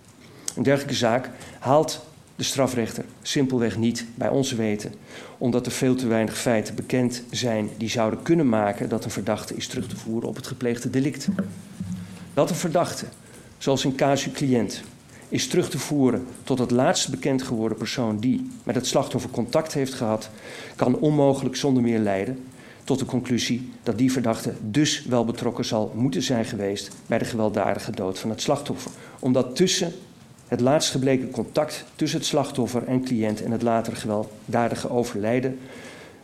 Een 0.56 0.64
dergelijke 0.64 0.96
zaak 0.96 1.30
haalt 1.60 2.06
de 2.42 2.48
strafrechter 2.48 3.06
simpelweg 3.22 3.78
niet 3.78 4.06
bij 4.16 4.30
onze 4.30 4.56
weten, 4.56 4.94
omdat 5.38 5.66
er 5.66 5.72
veel 5.72 5.96
te 5.96 6.08
weinig 6.08 6.38
feiten 6.38 6.76
bekend 6.76 7.24
zijn 7.32 7.70
die 7.78 7.90
zouden 7.90 8.22
kunnen 8.22 8.50
maken 8.50 8.90
dat 8.90 9.06
een 9.06 9.12
verdachte 9.12 9.56
is 9.56 9.68
terug 9.68 9.88
te 9.88 9.96
voeren 9.96 10.30
op 10.30 10.36
het 10.36 10.48
gepleegde 10.48 10.90
delict. 10.90 11.28
Dat 12.34 12.50
een 12.50 12.56
verdachte, 12.56 13.06
zoals 13.58 13.86
in 13.86 13.96
casu 13.96 14.32
cliënt, 14.32 14.82
is 15.30 15.48
terug 15.48 15.70
te 15.70 15.80
voeren 15.80 16.26
tot 16.44 16.60
het 16.60 16.72
laatste 16.72 17.12
bekend 17.12 17.42
geworden 17.42 17.78
persoon 17.78 18.20
die 18.20 18.50
met 18.64 18.76
het 18.76 18.88
slachtoffer 18.88 19.30
contact 19.30 19.74
heeft 19.74 19.94
gehad, 19.94 20.30
kan 20.76 20.98
onmogelijk 20.98 21.56
zonder 21.56 21.84
meer 21.84 22.00
leiden 22.00 22.44
tot 22.84 23.00
de 23.00 23.06
conclusie 23.06 23.72
dat 23.84 23.98
die 23.98 24.12
verdachte 24.12 24.54
dus 24.62 25.06
wel 25.06 25.26
betrokken 25.26 25.66
zal 25.66 25.92
moeten 25.96 26.22
zijn 26.22 26.46
geweest 26.46 26.96
bij 27.06 27.18
de 27.18 27.26
gewelddadige 27.26 27.92
dood 27.92 28.20
van 28.20 28.30
het 28.30 28.42
slachtoffer. 28.42 28.92
Omdat 29.20 29.56
tussen 29.56 29.94
het 30.52 30.60
laatst 30.60 30.92
gebleken 30.92 31.32
contact 31.32 31.86
tussen 31.96 32.20
het 32.20 32.28
slachtoffer 32.28 32.84
en 32.84 33.04
cliënt 33.04 33.44
en 33.44 33.52
het 33.52 33.62
later 33.62 33.96
gewelddadige 33.96 34.90
overlijden 34.90 35.60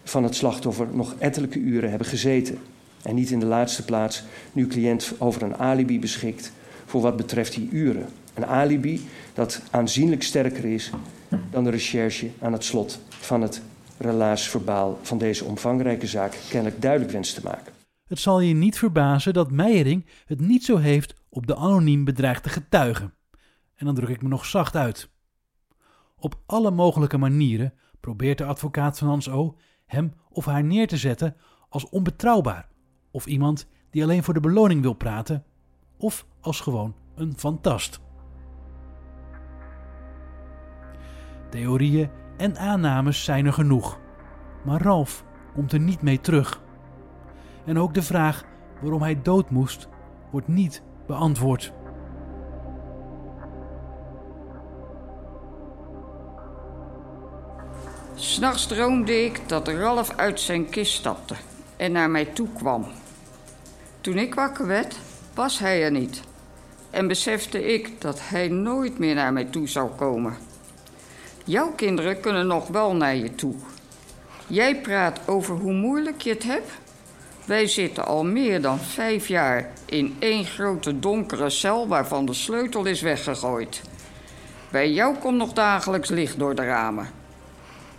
van 0.03 0.23
het 0.23 0.35
slachtoffer 0.35 0.87
nog 0.91 1.15
ettelijke 1.17 1.59
uren 1.59 1.89
hebben 1.89 2.07
gezeten. 2.07 2.57
En 3.01 3.15
niet 3.15 3.31
in 3.31 3.39
de 3.39 3.45
laatste 3.45 3.85
plaats 3.85 4.23
nu 4.51 4.67
cliënt 4.67 5.13
over 5.17 5.41
een 5.41 5.57
alibi 5.57 5.99
beschikt 5.99 6.51
voor 6.85 7.01
wat 7.01 7.15
betreft 7.15 7.53
die 7.53 7.69
uren. 7.71 8.05
Een 8.33 8.45
alibi 8.45 9.07
dat 9.33 9.61
aanzienlijk 9.71 10.23
sterker 10.23 10.65
is 10.65 10.91
dan 11.51 11.63
de 11.63 11.69
recherche 11.69 12.29
aan 12.39 12.53
het 12.53 12.63
slot 12.63 12.99
van 13.09 13.41
het 13.41 13.61
relaasverbaal 13.97 14.99
van 15.01 15.17
deze 15.17 15.45
omvangrijke 15.45 16.07
zaak 16.07 16.37
kennelijk 16.49 16.81
duidelijk 16.81 17.11
wenst 17.11 17.35
te 17.35 17.41
maken. 17.43 17.73
Het 18.07 18.19
zal 18.19 18.39
je 18.39 18.53
niet 18.53 18.77
verbazen 18.77 19.33
dat 19.33 19.51
Meijering 19.51 20.05
het 20.25 20.39
niet 20.39 20.65
zo 20.65 20.77
heeft 20.77 21.13
op 21.29 21.47
de 21.47 21.55
anoniem 21.55 22.03
bedreigde 22.03 22.49
getuigen. 22.49 23.16
En 23.77 23.85
dan 23.85 23.95
druk 23.95 24.09
ik 24.09 24.21
me 24.21 24.27
nog 24.27 24.45
zacht 24.45 24.75
uit. 24.75 25.09
Op 26.19 26.39
alle 26.45 26.71
mogelijke 26.71 27.17
manieren 27.17 27.73
probeert 27.99 28.37
de 28.37 28.45
advocaat 28.45 28.97
van 28.97 29.07
Hans 29.07 29.29
O. 29.29 29.57
hem 29.85 30.13
of 30.29 30.45
haar 30.45 30.63
neer 30.63 30.87
te 30.87 30.97
zetten 30.97 31.35
als 31.69 31.89
onbetrouwbaar, 31.89 32.69
of 33.11 33.25
iemand 33.25 33.67
die 33.89 34.03
alleen 34.03 34.23
voor 34.23 34.33
de 34.33 34.39
beloning 34.39 34.81
wil 34.81 34.93
praten, 34.93 35.45
of 35.97 36.25
als 36.41 36.59
gewoon 36.59 36.95
een 37.15 37.37
fantast. 37.37 37.99
Theorieën 41.49 42.09
en 42.37 42.57
aannames 42.57 43.23
zijn 43.23 43.45
er 43.45 43.53
genoeg, 43.53 43.99
maar 44.65 44.81
Ralf 44.81 45.25
komt 45.53 45.71
er 45.71 45.79
niet 45.79 46.01
mee 46.01 46.21
terug. 46.21 46.61
En 47.65 47.79
ook 47.79 47.93
de 47.93 48.01
vraag 48.01 48.43
waarom 48.81 49.01
hij 49.01 49.21
dood 49.21 49.49
moest, 49.49 49.89
wordt 50.31 50.47
niet 50.47 50.83
beantwoord. 51.07 51.73
S'nachts 58.19 58.67
droomde 58.67 59.23
ik 59.23 59.39
dat 59.45 59.67
Ralf 59.67 60.13
uit 60.15 60.39
zijn 60.39 60.69
kist 60.69 60.93
stapte 60.93 61.35
en 61.75 61.91
naar 61.91 62.09
mij 62.09 62.25
toe 62.25 62.47
kwam. 62.57 62.85
Toen 64.01 64.17
ik 64.17 64.35
wakker 64.35 64.67
werd, 64.67 64.95
was 65.33 65.59
hij 65.59 65.83
er 65.83 65.91
niet. 65.91 66.21
En 66.89 67.07
besefte 67.07 67.73
ik 67.73 68.01
dat 68.01 68.19
hij 68.21 68.47
nooit 68.47 68.99
meer 68.99 69.15
naar 69.15 69.33
mij 69.33 69.45
toe 69.45 69.67
zou 69.67 69.89
komen. 69.89 70.37
Jouw 71.43 71.71
kinderen 71.71 72.19
kunnen 72.19 72.47
nog 72.47 72.67
wel 72.67 72.95
naar 72.95 73.15
je 73.15 73.35
toe. 73.35 73.55
Jij 74.47 74.81
praat 74.81 75.19
over 75.25 75.55
hoe 75.55 75.73
moeilijk 75.73 76.21
je 76.21 76.29
het 76.29 76.43
hebt. 76.43 76.71
Wij 77.45 77.67
zitten 77.67 78.05
al 78.05 78.25
meer 78.25 78.61
dan 78.61 78.79
vijf 78.79 79.27
jaar 79.27 79.69
in 79.85 80.15
één 80.19 80.45
grote 80.45 80.99
donkere 80.99 81.49
cel 81.49 81.87
waarvan 81.87 82.25
de 82.25 82.33
sleutel 82.33 82.85
is 82.85 83.01
weggegooid. 83.01 83.81
Bij 84.69 84.91
jou 84.91 85.15
komt 85.15 85.37
nog 85.37 85.53
dagelijks 85.53 86.09
licht 86.09 86.39
door 86.39 86.55
de 86.55 86.65
ramen. 86.65 87.16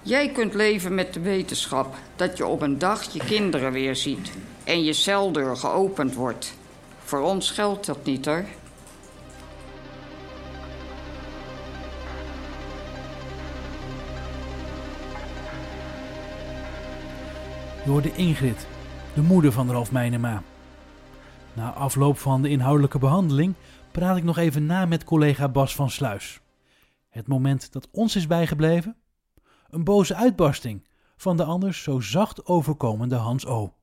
Jij 0.02 0.28
kunt 0.28 0.54
leven 0.54 0.94
met 0.94 1.14
de 1.14 1.20
wetenschap 1.20 1.94
dat 2.16 2.36
je 2.36 2.46
op 2.46 2.62
een 2.62 2.78
dag 2.78 3.12
je 3.12 3.24
kinderen 3.24 3.72
weer 3.72 3.96
ziet 3.96 4.32
en 4.64 4.84
je 4.84 4.92
celdeur 4.92 5.56
geopend 5.56 6.14
wordt. 6.14 6.54
Voor 7.04 7.20
ons 7.20 7.50
geldt 7.50 7.86
dat 7.86 8.04
niet 8.04 8.26
hoor. 8.26 8.44
door 17.88 18.02
de 18.02 18.14
Ingrid, 18.14 18.66
de 19.14 19.22
moeder 19.22 19.52
van 19.52 19.70
Ralf 19.70 19.92
Meinema. 19.92 20.42
Na 21.52 21.72
afloop 21.72 22.18
van 22.18 22.42
de 22.42 22.48
inhoudelijke 22.48 22.98
behandeling 22.98 23.54
praat 23.90 24.16
ik 24.16 24.24
nog 24.24 24.38
even 24.38 24.66
na 24.66 24.86
met 24.86 25.04
collega 25.04 25.48
Bas 25.48 25.74
van 25.74 25.90
Sluis. 25.90 26.40
Het 27.08 27.26
moment 27.26 27.72
dat 27.72 27.88
ons 27.90 28.16
is 28.16 28.26
bijgebleven? 28.26 28.96
Een 29.70 29.84
boze 29.84 30.14
uitbarsting 30.14 30.86
van 31.16 31.36
de 31.36 31.44
anders 31.44 31.82
zo 31.82 32.00
zacht 32.00 32.46
overkomende 32.46 33.14
Hans 33.14 33.46
O. 33.46 33.74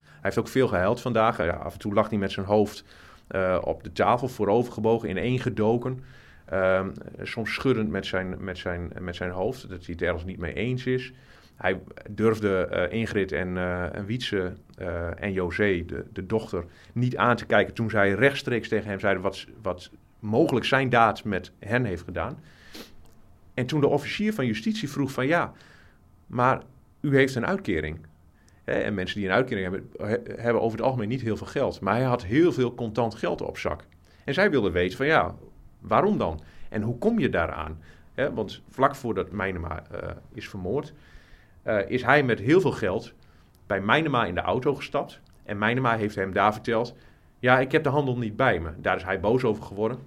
Hij 0.00 0.18
heeft 0.20 0.38
ook 0.38 0.48
veel 0.48 0.68
gehuild 0.68 1.00
vandaag. 1.00 1.36
Ja, 1.36 1.52
af 1.52 1.72
en 1.72 1.78
toe 1.78 1.94
lag 1.94 2.08
hij 2.08 2.18
met 2.18 2.32
zijn 2.32 2.46
hoofd 2.46 2.84
uh, 3.30 3.58
op 3.64 3.82
de 3.82 3.92
tafel, 3.92 4.28
voorovergebogen, 4.28 5.08
ineengedoken. 5.08 6.04
Uh, 6.52 6.86
soms 7.22 7.54
schuddend 7.54 7.90
met 7.90 8.06
zijn, 8.06 8.44
met, 8.44 8.58
zijn, 8.58 8.92
met 9.00 9.16
zijn 9.16 9.30
hoofd, 9.30 9.68
dat 9.68 9.84
hij 9.84 9.94
het 9.94 10.02
ergens 10.02 10.24
niet 10.24 10.38
mee 10.38 10.54
eens 10.54 10.86
is. 10.86 11.12
Hij 11.56 11.80
durfde 12.10 12.68
uh, 12.72 12.98
Ingrid 12.98 13.32
en, 13.32 13.48
uh, 13.56 13.94
en 13.94 14.06
Wietse 14.06 14.52
en 15.16 15.32
José, 15.32 15.84
de, 15.86 16.06
de 16.12 16.26
dochter, 16.26 16.64
niet 16.92 17.16
aan 17.16 17.36
te 17.36 17.46
kijken 17.46 17.74
toen 17.74 17.90
zij 17.90 18.12
rechtstreeks 18.12 18.68
tegen 18.68 18.88
hem 18.88 19.00
zeiden 19.00 19.22
wat, 19.22 19.46
wat 19.62 19.90
mogelijk 20.18 20.66
zijn 20.66 20.88
daad 20.88 21.24
met 21.24 21.52
hen 21.58 21.84
heeft 21.84 22.02
gedaan. 22.02 22.38
En 23.60 23.66
toen 23.66 23.80
de 23.80 23.86
officier 23.86 24.34
van 24.34 24.46
justitie 24.46 24.90
vroeg 24.90 25.12
van 25.12 25.26
ja, 25.26 25.52
maar 26.26 26.62
u 27.00 27.16
heeft 27.16 27.34
een 27.34 27.46
uitkering. 27.46 27.98
En 28.64 28.94
mensen 28.94 29.20
die 29.20 29.28
een 29.28 29.34
uitkering 29.34 29.70
hebben, 29.70 29.90
hebben 30.42 30.62
over 30.62 30.78
het 30.78 30.86
algemeen 30.86 31.08
niet 31.08 31.20
heel 31.20 31.36
veel 31.36 31.46
geld. 31.46 31.80
Maar 31.80 31.94
hij 31.94 32.04
had 32.04 32.24
heel 32.24 32.52
veel 32.52 32.74
contant 32.74 33.14
geld 33.14 33.42
op 33.42 33.58
zak. 33.58 33.84
En 34.24 34.34
zij 34.34 34.50
wilde 34.50 34.70
weten 34.70 34.96
van 34.96 35.06
ja, 35.06 35.34
waarom 35.80 36.18
dan? 36.18 36.40
En 36.68 36.82
hoe 36.82 36.98
kom 36.98 37.18
je 37.18 37.28
daaraan? 37.28 37.78
want 38.34 38.62
vlak 38.68 38.94
voordat 38.94 39.30
Mijnema 39.30 39.82
is 40.34 40.48
vermoord, 40.48 40.92
uh, 41.66 41.90
is 41.90 42.02
hij 42.02 42.22
met 42.22 42.38
heel 42.38 42.60
veel 42.60 42.72
geld 42.72 43.12
bij 43.66 43.80
Mijnema 43.80 44.26
in 44.26 44.34
de 44.34 44.40
auto 44.40 44.74
gestapt. 44.74 45.20
En 45.44 45.58
Mijnema 45.58 45.96
heeft 45.96 46.14
hem 46.14 46.32
daar 46.32 46.52
verteld: 46.52 46.94
Ja, 47.38 47.60
ik 47.60 47.72
heb 47.72 47.82
de 47.82 47.88
handel 47.88 48.18
niet 48.18 48.36
bij 48.36 48.60
me. 48.60 48.70
Daar 48.76 48.96
is 48.96 49.04
hij 49.04 49.20
boos 49.20 49.44
over 49.44 49.62
geworden. 49.62 49.98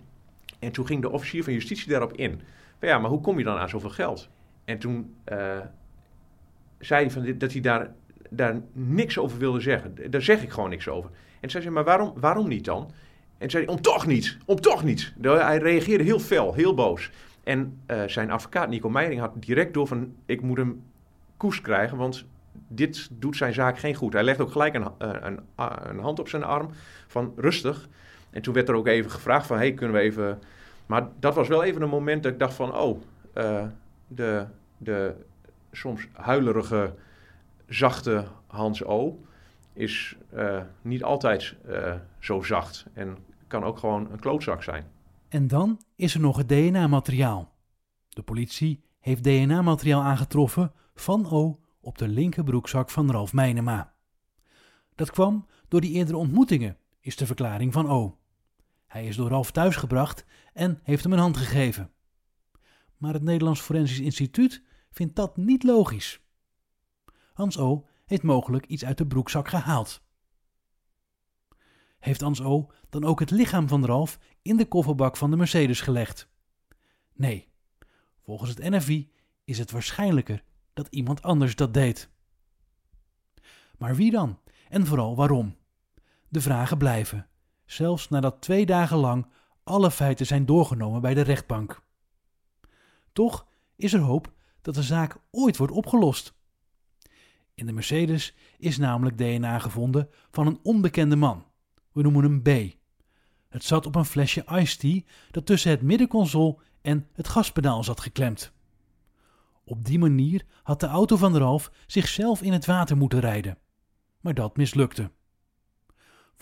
En 0.60 0.72
toen 0.72 0.86
ging 0.86 1.02
de 1.02 1.10
officier 1.10 1.44
van 1.44 1.54
justitie 1.54 1.90
daarop 1.90 2.14
in. 2.14 2.42
Ja, 2.84 3.00
maar 3.00 3.10
hoe 3.10 3.22
kom 3.22 3.38
je 3.38 3.44
dan 3.44 3.58
aan 3.58 3.70
zoveel 3.70 3.90
geld? 3.90 4.30
En 4.66 4.80
toen 4.80 5.16
uh, 5.32 5.58
zei 6.80 7.02
hij 7.02 7.12
van 7.12 7.38
dat 7.38 7.52
hij 7.52 7.62
daar, 7.62 7.92
daar 8.30 8.62
niks 8.74 9.18
over 9.18 9.38
wilde 9.38 9.60
zeggen. 9.60 9.96
Daar 10.10 10.22
zeg 10.22 10.44
ik 10.44 10.50
gewoon 10.50 10.70
niks 10.70 10.88
over. 10.88 11.10
En 11.40 11.50
zei 11.50 11.64
ze, 11.64 11.70
maar 11.70 11.84
waarom, 11.84 12.14
waarom 12.16 12.48
niet 12.48 12.66
dan? 12.66 12.92
En 13.38 13.50
zei 13.50 13.66
hij, 13.66 13.74
om 13.74 13.82
toch 13.82 14.06
niet, 14.06 14.38
om 14.46 14.62
toch 14.62 14.84
niet. 14.84 15.14
Hij 15.22 15.58
reageerde 15.58 16.04
heel 16.04 16.20
fel, 16.20 16.54
heel 16.54 16.74
boos. 16.74 17.12
En 17.44 17.82
uh, 17.88 18.04
zijn 18.06 18.32
advocaat 18.32 18.70
Nico 18.70 18.90
Meijering 18.90 19.22
had 19.22 19.32
direct 19.36 19.74
door 19.74 19.88
van, 19.88 20.16
ik 20.26 20.42
moet 20.42 20.58
hem 20.58 20.84
koers 21.38 21.62
krijgen, 21.62 21.98
want 21.98 22.26
dit 22.68 23.10
doet 23.12 23.36
zijn 23.36 23.54
zaak 23.54 23.80
geen 23.80 23.96
goed. 23.96 24.14
Hij 24.14 24.24
legt 24.24 24.42
ook 24.42 24.52
gelijk 24.52 24.74
een, 24.74 24.88
een, 24.98 25.40
een, 25.90 26.00
hand 26.00 26.20
op 26.20 26.30
zijn 26.30 26.44
arm 26.44 26.70
van 27.08 27.34
rustig. 27.36 27.88
En 28.30 28.42
toen 28.42 28.54
werd 28.54 28.70
er 28.70 28.76
ook 28.76 28.88
even 28.88 29.12
gevraagd 29.12 29.48
van, 29.48 29.58
hey, 29.58 29.74
kunnen 29.74 29.96
we 29.96 30.02
even... 30.02 30.40
Maar 30.86 31.08
dat 31.20 31.36
was 31.36 31.48
wel 31.48 31.64
even 31.64 31.82
een 31.82 31.90
moment 31.90 32.24
dat 32.24 32.32
ik 32.32 32.40
dacht 32.40 32.54
van, 32.54 32.76
oh, 32.76 33.02
uh, 33.36 33.66
de, 34.08 34.46
de 34.78 35.16
soms 35.72 36.08
huilerige, 36.12 36.94
zachte 37.68 38.26
Hans 38.48 38.84
O. 38.84 39.20
is 39.74 40.18
uh, 40.34 40.62
niet 40.82 41.04
altijd 41.04 41.56
uh, 41.68 41.94
zo 42.20 42.42
zacht 42.42 42.86
en 42.94 43.18
kan 43.48 43.64
ook 43.64 43.78
gewoon 43.78 44.12
een 44.12 44.20
klootzak 44.20 44.64
zijn. 44.64 44.86
En 45.30 45.48
dan 45.48 45.82
is 45.96 46.14
er 46.14 46.20
nog 46.20 46.38
het 46.38 46.50
DNA-materiaal. 46.50 47.52
De 48.10 48.22
politie 48.22 48.84
heeft 49.00 49.24
DNA-materiaal 49.24 50.02
aangetroffen 50.02 50.72
van 50.96 51.30
O 51.32 51.60
op 51.82 51.98
de 51.98 52.08
linkerbroekzak 52.08 52.90
van 52.90 53.12
Ralf 53.12 53.34
Meinema. 53.34 53.94
Dat 54.96 55.12
kwam 55.12 55.46
door 55.68 55.82
die 55.82 55.94
eerdere 55.94 56.18
ontmoetingen, 56.18 56.78
is 57.00 57.16
de 57.16 57.26
verklaring 57.26 57.74
van 57.74 57.90
O. 57.90 58.18
Hij 58.94 59.06
is 59.06 59.16
door 59.16 59.30
Ralf 59.30 59.52
thuisgebracht 59.52 60.26
en 60.54 60.80
heeft 60.84 61.04
hem 61.04 61.14
een 61.14 61.20
hand 61.20 61.38
gegeven. 61.38 61.92
Maar 62.98 63.14
het 63.14 63.24
Nederlands 63.24 63.62
Forensisch 63.62 64.00
Instituut 64.00 64.64
vindt 64.92 65.16
dat 65.16 65.38
niet 65.38 65.64
logisch. 65.64 66.22
Hans 67.34 67.58
O. 67.58 67.88
heeft 68.06 68.24
mogelijk 68.24 68.66
iets 68.66 68.86
uit 68.86 68.98
de 68.98 69.08
broekzak 69.08 69.48
gehaald. 69.48 70.04
Heeft 72.00 72.22
Hans 72.22 72.42
O. 72.42 72.72
dan 72.90 73.04
ook 73.04 73.20
het 73.20 73.32
lichaam 73.32 73.68
van 73.68 73.86
Ralf 73.86 74.20
in 74.42 74.58
de 74.58 74.66
kofferbak 74.66 75.18
van 75.18 75.32
de 75.32 75.38
Mercedes 75.38 75.82
gelegd? 75.82 76.30
Nee. 77.14 77.52
Volgens 78.24 78.50
het 78.50 78.70
NFI 78.70 79.12
is 79.44 79.58
het 79.58 79.72
waarschijnlijker 79.72 80.44
dat 80.74 80.88
iemand 80.88 81.22
anders 81.22 81.56
dat 81.56 81.74
deed. 81.74 82.10
Maar 83.78 83.96
wie 83.96 84.12
dan? 84.12 84.40
En 84.70 84.86
vooral 84.86 85.16
waarom? 85.16 85.56
De 86.30 86.42
vragen 86.42 86.78
blijven, 86.78 87.28
zelfs 87.76 88.10
nadat 88.10 88.42
twee 88.42 88.66
dagen 88.66 88.98
lang 88.98 89.28
alle 89.64 89.92
feiten 89.92 90.26
zijn 90.26 90.46
doorgenomen 90.46 91.02
bij 91.02 91.14
de 91.14 91.22
rechtbank. 91.22 91.82
Toch 93.14 93.48
is 93.76 93.94
er 93.94 94.00
hoop 94.00 94.32
dat 94.62 94.76
de 94.76 94.84
zaak 94.84 95.18
ooit 95.32 95.58
wordt 95.58 95.74
opgelost. 95.74 96.34
In 97.56 97.66
de 97.66 97.74
Mercedes 97.74 98.36
is 98.58 98.78
namelijk 98.78 99.18
DNA 99.18 99.60
gevonden 99.60 100.10
van 100.32 100.48
een 100.48 100.60
onbekende 100.64 101.16
man. 101.16 101.46
We 101.92 102.02
noemen 102.02 102.24
hem 102.24 102.42
B. 102.42 102.76
Het 103.50 103.64
zat 103.64 103.86
op 103.86 103.96
een 103.96 104.06
flesje 104.06 104.46
iced 104.52 104.80
tea 104.80 105.02
dat 105.32 105.46
tussen 105.46 105.72
het 105.72 105.82
middenconsole 105.82 106.58
en 106.82 107.08
het 107.14 107.28
gaspedaal 107.28 107.84
zat 107.84 108.00
geklemd. 108.00 108.54
Op 109.64 109.86
die 109.86 110.00
manier 110.00 110.46
had 110.64 110.80
de 110.80 110.88
auto 110.88 111.16
van 111.16 111.38
Ralf 111.38 111.72
zichzelf 111.88 112.42
in 112.42 112.54
het 112.54 112.66
water 112.66 112.98
moeten 112.98 113.20
rijden. 113.20 113.58
Maar 114.20 114.34
dat 114.34 114.58
mislukte. 114.58 115.12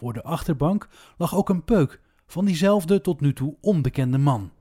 Voor 0.01 0.13
de 0.13 0.23
achterbank 0.23 0.87
lag 1.17 1.35
ook 1.35 1.49
een 1.49 1.63
peuk 1.63 1.99
van 2.27 2.45
diezelfde 2.45 3.01
tot 3.01 3.21
nu 3.21 3.33
toe 3.33 3.55
onbekende 3.59 4.17
man. 4.17 4.51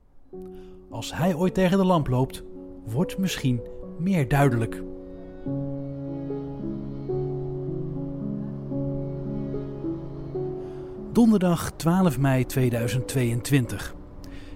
Als 0.89 1.15
hij 1.15 1.35
ooit 1.35 1.53
tegen 1.53 1.77
de 1.77 1.85
lamp 1.85 2.07
loopt, 2.07 2.43
wordt 2.85 3.17
misschien 3.17 3.61
meer 3.99 4.27
duidelijk. 4.27 4.83
Donderdag 11.11 11.71
12 11.71 12.19
mei 12.19 12.45
2022. 12.45 13.95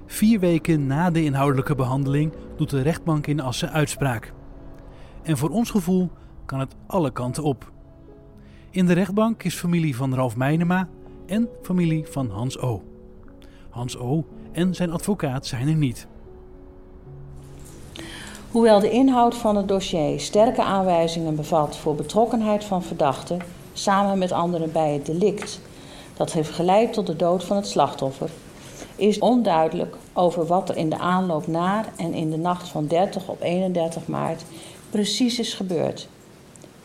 Vier 0.06 0.40
weken 0.40 0.88
na 0.88 1.12
de 1.12 1.24
inhoudelijke 1.24 1.76
behandeling 1.76 2.34
doet 2.58 2.70
de 2.70 2.82
rechtbank 2.82 3.28
in 3.28 3.40
Assen 3.40 3.72
uitspraak. 3.72 4.34
En 5.24 5.38
voor 5.38 5.50
ons 5.50 5.70
gevoel 5.70 6.10
kan 6.46 6.60
het 6.60 6.76
alle 6.88 7.12
kanten 7.12 7.44
op. 7.44 7.74
In 8.76 8.86
de 8.86 8.94
rechtbank 8.94 9.44
is 9.44 9.56
familie 9.56 9.96
van 9.96 10.16
Ralf 10.16 10.36
Meinema 10.36 10.88
en 11.26 11.50
familie 11.62 12.06
van 12.10 12.30
Hans 12.30 12.60
O. 12.60 12.82
Hans 13.70 13.98
O. 13.98 14.26
en 14.52 14.76
zijn 14.76 14.92
advocaat 14.92 15.46
zijn 15.46 15.68
er 15.68 15.76
niet. 15.76 16.08
Hoewel 18.52 18.80
de 18.80 18.90
inhoud 18.90 19.36
van 19.36 19.56
het 19.56 19.68
dossier 19.68 20.20
sterke 20.20 20.64
aanwijzingen 20.64 21.36
bevat 21.36 21.78
voor 21.78 21.96
betrokkenheid 21.96 22.64
van 22.64 22.84
verdachten 22.84 23.40
samen 23.74 24.18
met 24.18 24.32
anderen 24.32 24.72
bij 24.72 24.94
het 24.94 25.06
delict 25.06 25.62
dat 26.14 26.32
heeft 26.32 26.52
geleid 26.52 26.94
tot 26.94 27.08
de 27.08 27.16
dood 27.16 27.44
van 27.44 27.56
het 27.56 27.68
slachtoffer, 27.68 28.30
is 28.96 29.20
onduidelijk 29.20 29.96
over 30.14 30.46
wat 30.46 30.70
er 30.70 30.78
in 30.78 30.90
de 30.90 30.98
aanloop 30.98 31.48
naar 31.48 31.86
en 31.98 32.14
in 32.14 32.30
de 32.30 32.38
nacht 32.38 32.68
van 32.68 32.88
30 32.88 33.28
op 33.28 33.42
31 33.42 34.08
maart 34.08 34.44
precies 34.90 35.40
is 35.40 35.54
gebeurd. 35.54 36.08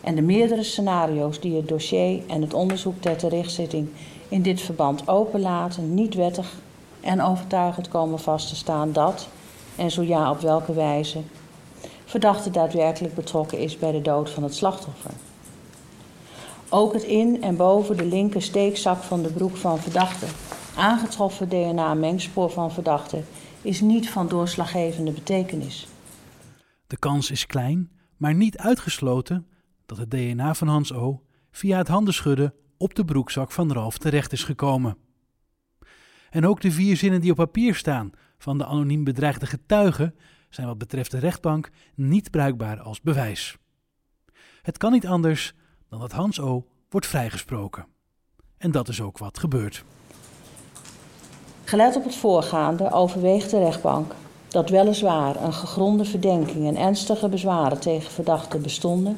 En 0.01 0.15
de 0.15 0.23
meerdere 0.23 0.63
scenario's 0.63 1.41
die 1.41 1.57
het 1.57 1.69
dossier 1.69 2.23
en 2.27 2.43
het 2.43 2.55
onderzoek 2.55 3.01
ter 3.01 3.17
terechtzitting 3.17 3.89
in 4.29 4.43
dit 4.43 4.61
verband 4.61 5.09
openlaten, 5.09 5.95
niet 5.95 6.15
wettig 6.15 6.53
en 7.01 7.23
overtuigend 7.23 7.89
komen 7.89 8.19
vast 8.19 8.49
te 8.49 8.57
staan 8.57 8.93
dat, 8.93 9.29
en 9.77 9.91
zo 9.91 10.03
ja 10.03 10.31
op 10.31 10.41
welke 10.41 10.73
wijze, 10.73 11.21
verdachte 12.05 12.51
daadwerkelijk 12.51 13.15
betrokken 13.15 13.59
is 13.59 13.79
bij 13.79 13.93
de 13.93 14.03
dood 14.03 14.31
van 14.31 14.43
het 14.43 14.55
slachtoffer. 14.55 15.11
Ook 16.69 16.93
het 16.93 17.03
in 17.03 17.43
en 17.43 17.57
boven 17.57 17.97
de 17.97 18.05
linker 18.05 18.43
steekzak 18.43 19.03
van 19.03 19.23
de 19.23 19.33
broek 19.33 19.57
van 19.57 19.79
verdachte 19.79 20.27
aangetroffen 20.77 21.49
DNA-mengspoor 21.49 22.51
van 22.51 22.73
verdachte 22.73 23.23
is 23.63 23.81
niet 23.81 24.11
van 24.11 24.29
doorslaggevende 24.29 25.13
betekenis. 25.13 25.89
De 26.87 26.97
kans 26.97 27.31
is 27.31 27.47
klein, 27.47 27.91
maar 28.17 28.35
niet 28.35 28.59
uitgesloten 28.59 29.47
dat 29.91 29.99
het 29.99 30.11
DNA 30.11 30.55
van 30.55 30.69
Hans 30.69 30.93
O. 30.93 31.23
via 31.51 31.79
het 31.79 31.89
handenschudden 31.89 32.55
op 32.77 32.95
de 32.95 33.05
broekzak 33.05 33.53
van 33.53 33.73
Ralf 33.73 33.99
terecht 33.99 34.33
is 34.33 34.45
gekomen. 34.45 34.97
En 36.31 36.47
ook 36.47 36.61
de 36.61 36.71
vier 36.71 36.97
zinnen 36.97 37.21
die 37.21 37.31
op 37.31 37.37
papier 37.37 37.75
staan 37.75 38.11
van 38.39 38.59
de 38.59 38.67
anoniem 38.67 39.05
bedreigde 39.05 39.47
getuigen 39.47 40.15
zijn 40.49 40.67
wat 40.67 40.79
betreft 40.79 41.11
de 41.11 41.19
rechtbank 41.19 41.71
niet 41.95 42.31
bruikbaar 42.31 42.81
als 42.81 43.01
bewijs. 43.01 43.57
Het 44.63 44.79
kan 44.79 44.93
niet 44.93 45.07
anders 45.07 45.55
dan 45.89 46.01
dat 46.01 46.13
Hans 46.13 46.41
O. 46.41 46.67
wordt 46.89 47.07
vrijgesproken. 47.07 47.87
En 48.59 48.71
dat 48.71 48.89
is 48.89 49.01
ook 49.01 49.19
wat 49.19 49.39
gebeurt. 49.39 49.85
Gelet 51.65 51.97
op 51.97 52.05
het 52.05 52.17
voorgaande 52.17 52.93
overweegt 52.93 53.51
de 53.51 53.59
rechtbank 53.59 54.15
dat 54.49 54.71
weliswaar 54.71 55.43
een 55.43 55.53
gegronde 55.53 56.05
verdenking 56.05 56.67
en 56.67 56.77
ernstige 56.77 57.29
bezwaren 57.29 57.81
tegen 57.81 58.11
verdachten 58.11 58.63
bestonden, 58.63 59.17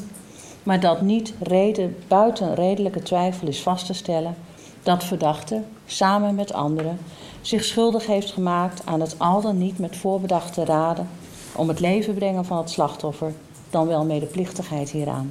maar 0.62 0.80
dat 0.80 1.00
niet 1.00 1.34
reden, 1.40 1.96
buiten 2.08 2.54
redelijke 2.54 3.02
twijfel 3.02 3.48
is 3.48 3.62
vast 3.62 3.86
te 3.86 3.92
stellen 3.92 4.34
dat 4.82 5.04
verdachte, 5.04 5.62
samen 5.86 6.34
met 6.34 6.52
anderen, 6.52 6.98
zich 7.40 7.64
schuldig 7.64 8.06
heeft 8.06 8.32
gemaakt 8.32 8.86
aan 8.86 9.00
het 9.00 9.18
al 9.18 9.40
dan 9.40 9.58
niet 9.58 9.78
met 9.78 9.96
voorbedachte 9.96 10.64
raden 10.64 11.08
om 11.56 11.68
het 11.68 11.80
leven 11.80 12.14
brengen 12.14 12.44
van 12.44 12.58
het 12.58 12.70
slachtoffer, 12.70 13.32
dan 13.70 13.86
wel 13.86 14.04
medeplichtigheid 14.04 14.90
hieraan. 14.90 15.30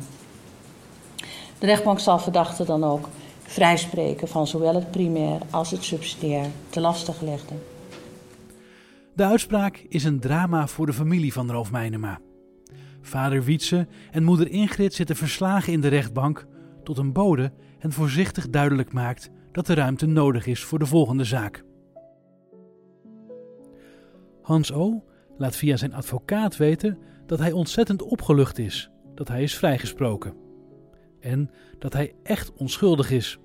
De 1.60 1.66
rechtbank 1.66 2.00
zal 2.00 2.20
verdachten 2.20 2.66
dan 2.66 2.84
ook 2.84 3.10
vrijspreken 3.42 4.28
van 4.28 4.48
zowel 4.48 4.76
het 4.76 4.92
primair 4.92 5.40
als 5.50 5.72
het 5.72 5.84
subsidiair 5.84 6.46
te 6.70 6.80
laste 6.80 7.14
gelegde. 7.14 7.54
De 9.14 9.26
uitspraak 9.26 9.86
is 9.90 10.04
een 10.04 10.20
drama 10.20 10.68
voor 10.68 10.86
de 10.86 10.94
familie 10.94 11.34
van 11.34 11.52
Ralf 11.52 11.72
Meinema. 11.72 12.20
Vader 13.02 13.44
Wietse 13.44 13.88
en 14.12 14.24
moeder 14.24 14.50
Ingrid 14.50 14.94
zitten 14.94 15.16
verslagen 15.16 15.74
in 15.74 15.82
de 15.82 15.88
rechtbank 15.88 16.46
tot 16.84 16.98
een 16.98 17.14
bode 17.14 17.52
hen 17.78 17.92
voorzichtig 17.92 18.50
duidelijk 18.50 18.94
maakt 18.94 19.30
dat 19.52 19.66
de 19.66 19.74
ruimte 19.74 20.06
nodig 20.06 20.46
is 20.46 20.64
voor 20.64 20.80
de 20.80 20.86
volgende 20.86 21.24
zaak. 21.24 21.64
Hans 24.42 24.74
O. 24.74 25.04
laat 25.38 25.56
via 25.56 25.78
zijn 25.78 25.94
advocaat 25.94 26.58
weten 26.58 26.98
dat 27.26 27.40
hij 27.40 27.52
ontzettend 27.52 28.02
opgelucht 28.02 28.58
is 28.58 28.92
dat 29.16 29.28
hij 29.28 29.44
is 29.44 29.58
vrijgesproken. 29.58 30.34
En 31.20 31.50
dat 31.80 31.94
hij 31.94 32.14
echt 32.24 32.54
onschuldig 32.54 33.12
is. 33.12 33.40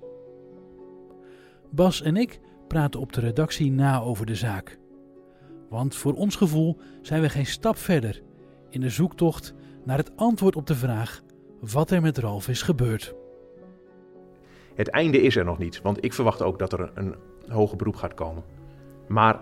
Bas 1.71 2.01
en 2.01 2.15
ik 2.15 2.39
praten 2.67 2.99
op 2.99 3.13
de 3.13 3.21
redactie 3.21 3.71
na 3.71 3.99
over 3.99 4.25
de 4.25 4.35
zaak. 4.35 4.79
Want 5.69 5.95
voor 5.95 6.13
ons 6.13 6.35
gevoel 6.35 6.77
zijn 7.01 7.21
we 7.21 7.29
geen 7.29 7.45
stap 7.45 7.77
verder 7.77 8.21
in 8.69 8.81
de 8.81 8.89
zoektocht 8.89 9.53
naar 9.83 9.97
het 9.97 10.11
antwoord 10.15 10.55
op 10.55 10.67
de 10.67 10.75
vraag 10.75 11.21
wat 11.59 11.91
er 11.91 12.01
met 12.01 12.17
Ralf 12.17 12.47
is 12.47 12.61
gebeurd. 12.61 13.15
Het 14.75 14.89
einde 14.89 15.21
is 15.21 15.35
er 15.35 15.45
nog 15.45 15.57
niet, 15.57 15.81
want 15.81 16.03
ik 16.03 16.13
verwacht 16.13 16.41
ook 16.41 16.59
dat 16.59 16.73
er 16.73 16.91
een 16.93 17.15
hoger 17.47 17.77
beroep 17.77 17.95
gaat 17.95 18.13
komen. 18.13 18.43
Maar 19.07 19.39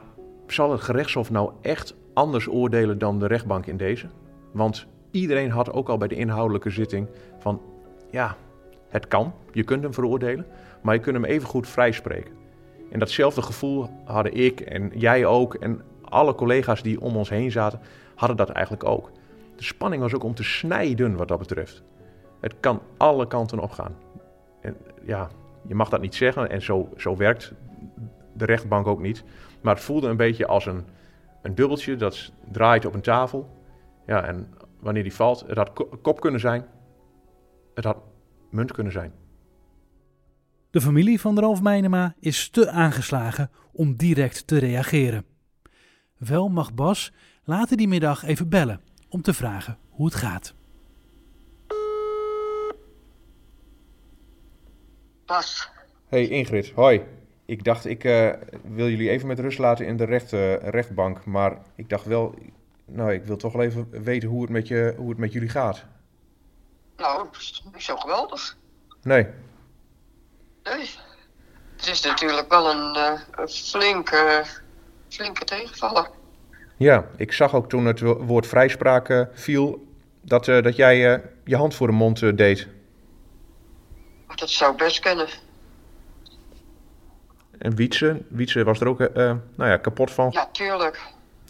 zal 0.48 0.72
het 0.72 0.82
gerechtshof 0.82 1.32
nou 1.32 1.52
echt 1.62 1.96
anders 2.14 2.48
oordelen 2.48 2.98
dan 2.98 3.20
de 3.20 3.28
rechtbank 3.28 3.66
in 3.66 3.78
deze? 3.78 4.08
Want 4.52 4.88
iedereen 5.12 5.50
had 5.50 5.72
ook 5.72 5.90
al 5.90 5.98
bij 5.98 6.08
de 6.08 6.16
inhoudelijke 6.16 6.70
zitting 6.70 7.08
van 7.40 7.62
ja, 8.12 8.36
het 8.90 9.08
kan, 9.08 9.34
je 9.52 9.64
kunt 9.64 9.84
hem 9.84 9.94
veroordelen, 9.94 10.46
maar 10.82 10.94
je 10.94 11.00
kunt 11.00 11.16
hem 11.16 11.26
evengoed 11.26 11.68
vrijspreken. 11.68 12.34
En 12.92 13.00
datzelfde 13.00 13.42
gevoel 13.42 13.90
hadden 14.06 14.34
ik 14.34 14.60
en 14.60 14.92
jij 14.94 15.26
ook 15.26 15.54
en 15.54 15.82
alle 16.02 16.36
collega's 16.36 16.82
die 16.82 17.02
om 17.02 17.16
ons 17.16 17.30
heen 17.30 17.52
zaten, 17.52 17.80
hadden 18.16 18.38
dat 18.38 18.50
eigenlijk 18.50 18.84
ook. 18.84 19.12
De 19.56 19.64
spanning 19.64 20.02
was 20.02 20.14
ook 20.14 20.24
om 20.24 20.36
te 20.36 20.44
snijden 20.44 21.16
wat 21.16 21.28
dat 21.28 21.40
betreft. 21.40 21.84
Het 22.40 22.56
kan 22.60 22.82
alle 22.98 23.28
kanten 23.28 23.60
opgaan. 23.60 23.96
En 24.62 24.78
ja, 25.06 25.30
je 25.68 25.76
mag 25.76 25.90
dat 25.90 26.02
niet 26.02 26.16
zeggen 26.16 26.50
en 26.50 26.62
zo, 26.62 26.90
zo 26.98 27.16
werkt 27.16 27.54
de 28.34 28.46
rechtbank 28.46 28.88
ook 28.88 29.02
niet. 29.02 29.24
Maar 29.62 29.76
het 29.76 29.84
voelde 29.84 30.08
een 30.08 30.18
beetje 30.18 30.48
als 30.48 30.66
een, 30.66 30.84
een 31.42 31.56
dubbeltje 31.56 31.96
dat 31.96 32.32
draait 32.52 32.86
op 32.86 32.94
een 32.94 33.02
tafel. 33.02 33.50
Ja, 34.06 34.24
en 34.24 34.54
wanneer 34.80 35.04
die 35.04 35.14
valt, 35.14 35.44
het 35.48 35.58
had 35.58 35.72
kop 36.02 36.20
kunnen 36.20 36.40
zijn, 36.40 36.66
het 37.74 37.86
had 37.86 37.98
munt 38.50 38.72
kunnen 38.72 38.94
zijn. 38.94 39.12
De 40.70 40.82
familie 40.82 41.20
van 41.20 41.40
Ralf 41.40 41.62
Meinema 41.62 42.16
is 42.20 42.50
te 42.50 42.70
aangeslagen 42.70 43.52
om 43.72 43.96
direct 43.96 44.48
te 44.48 44.58
reageren. 44.58 45.26
Wel 46.18 46.50
mag 46.50 46.74
Bas 46.74 47.14
later 47.46 47.78
die 47.78 47.88
middag 47.88 48.24
even 48.24 48.50
bellen 48.50 48.82
om 49.10 49.22
te 49.22 49.34
vragen 49.34 49.78
hoe 49.90 50.06
het 50.06 50.16
gaat. 50.16 50.54
Bas. 55.26 55.70
Hey 56.08 56.28
Ingrid, 56.28 56.72
hoi. 56.76 57.04
Ik 57.46 57.64
dacht, 57.64 57.86
ik 57.86 58.04
uh, 58.04 58.34
wil 58.64 58.90
jullie 58.90 59.10
even 59.10 59.28
met 59.28 59.40
rust 59.40 59.60
laten 59.60 59.86
in 59.86 59.98
de 59.98 60.04
recht, 60.04 60.34
uh, 60.34 60.56
rechtbank. 60.56 61.26
Maar 61.26 61.58
ik 61.76 61.90
dacht 61.90 62.06
wel, 62.06 62.36
nou, 62.86 63.14
ik 63.14 63.24
wil 63.24 63.38
toch 63.38 63.54
wel 63.54 63.62
even 63.62 64.04
weten 64.04 64.30
hoe 64.30 64.42
het 64.42 64.50
met, 64.50 64.68
je, 64.68 64.94
hoe 64.98 65.10
het 65.10 65.18
met 65.18 65.34
jullie 65.34 65.50
gaat. 65.50 65.86
Nou, 66.98 67.28
niet 67.74 67.84
zo 67.84 67.98
geweldig. 67.98 68.58
Nee. 69.02 69.28
Nee. 70.64 70.90
Het 71.76 71.88
is 71.88 72.02
natuurlijk 72.02 72.50
wel 72.50 72.70
een, 72.70 72.96
uh, 72.98 73.22
een 73.32 73.50
flinke, 73.50 74.46
flinke 75.08 75.46
tegenvaller. 75.46 76.10
Ja, 76.78 77.06
ik 77.18 77.32
zag 77.32 77.56
ook 77.56 77.70
toen 77.70 77.86
het 77.86 78.00
woord 78.00 78.48
vrijspraak 78.48 79.28
viel, 79.34 79.88
dat, 80.22 80.46
dat 80.46 80.76
jij 80.76 81.22
je 81.44 81.56
hand 81.56 81.76
voor 81.76 81.88
de 81.88 81.94
mond 81.94 82.38
deed. 82.38 82.68
Dat 84.36 84.50
zou 84.50 84.76
best 84.76 85.00
kennen. 85.00 85.28
En 87.58 87.76
Wietse, 87.76 88.22
Wietse 88.28 88.64
was 88.64 88.80
er 88.80 88.88
ook 88.88 89.00
uh, 89.00 89.08
nou 89.56 89.70
ja, 89.70 89.78
kapot 89.78 90.12
van. 90.12 90.30
Ja, 90.32 90.50
tuurlijk. 90.52 91.02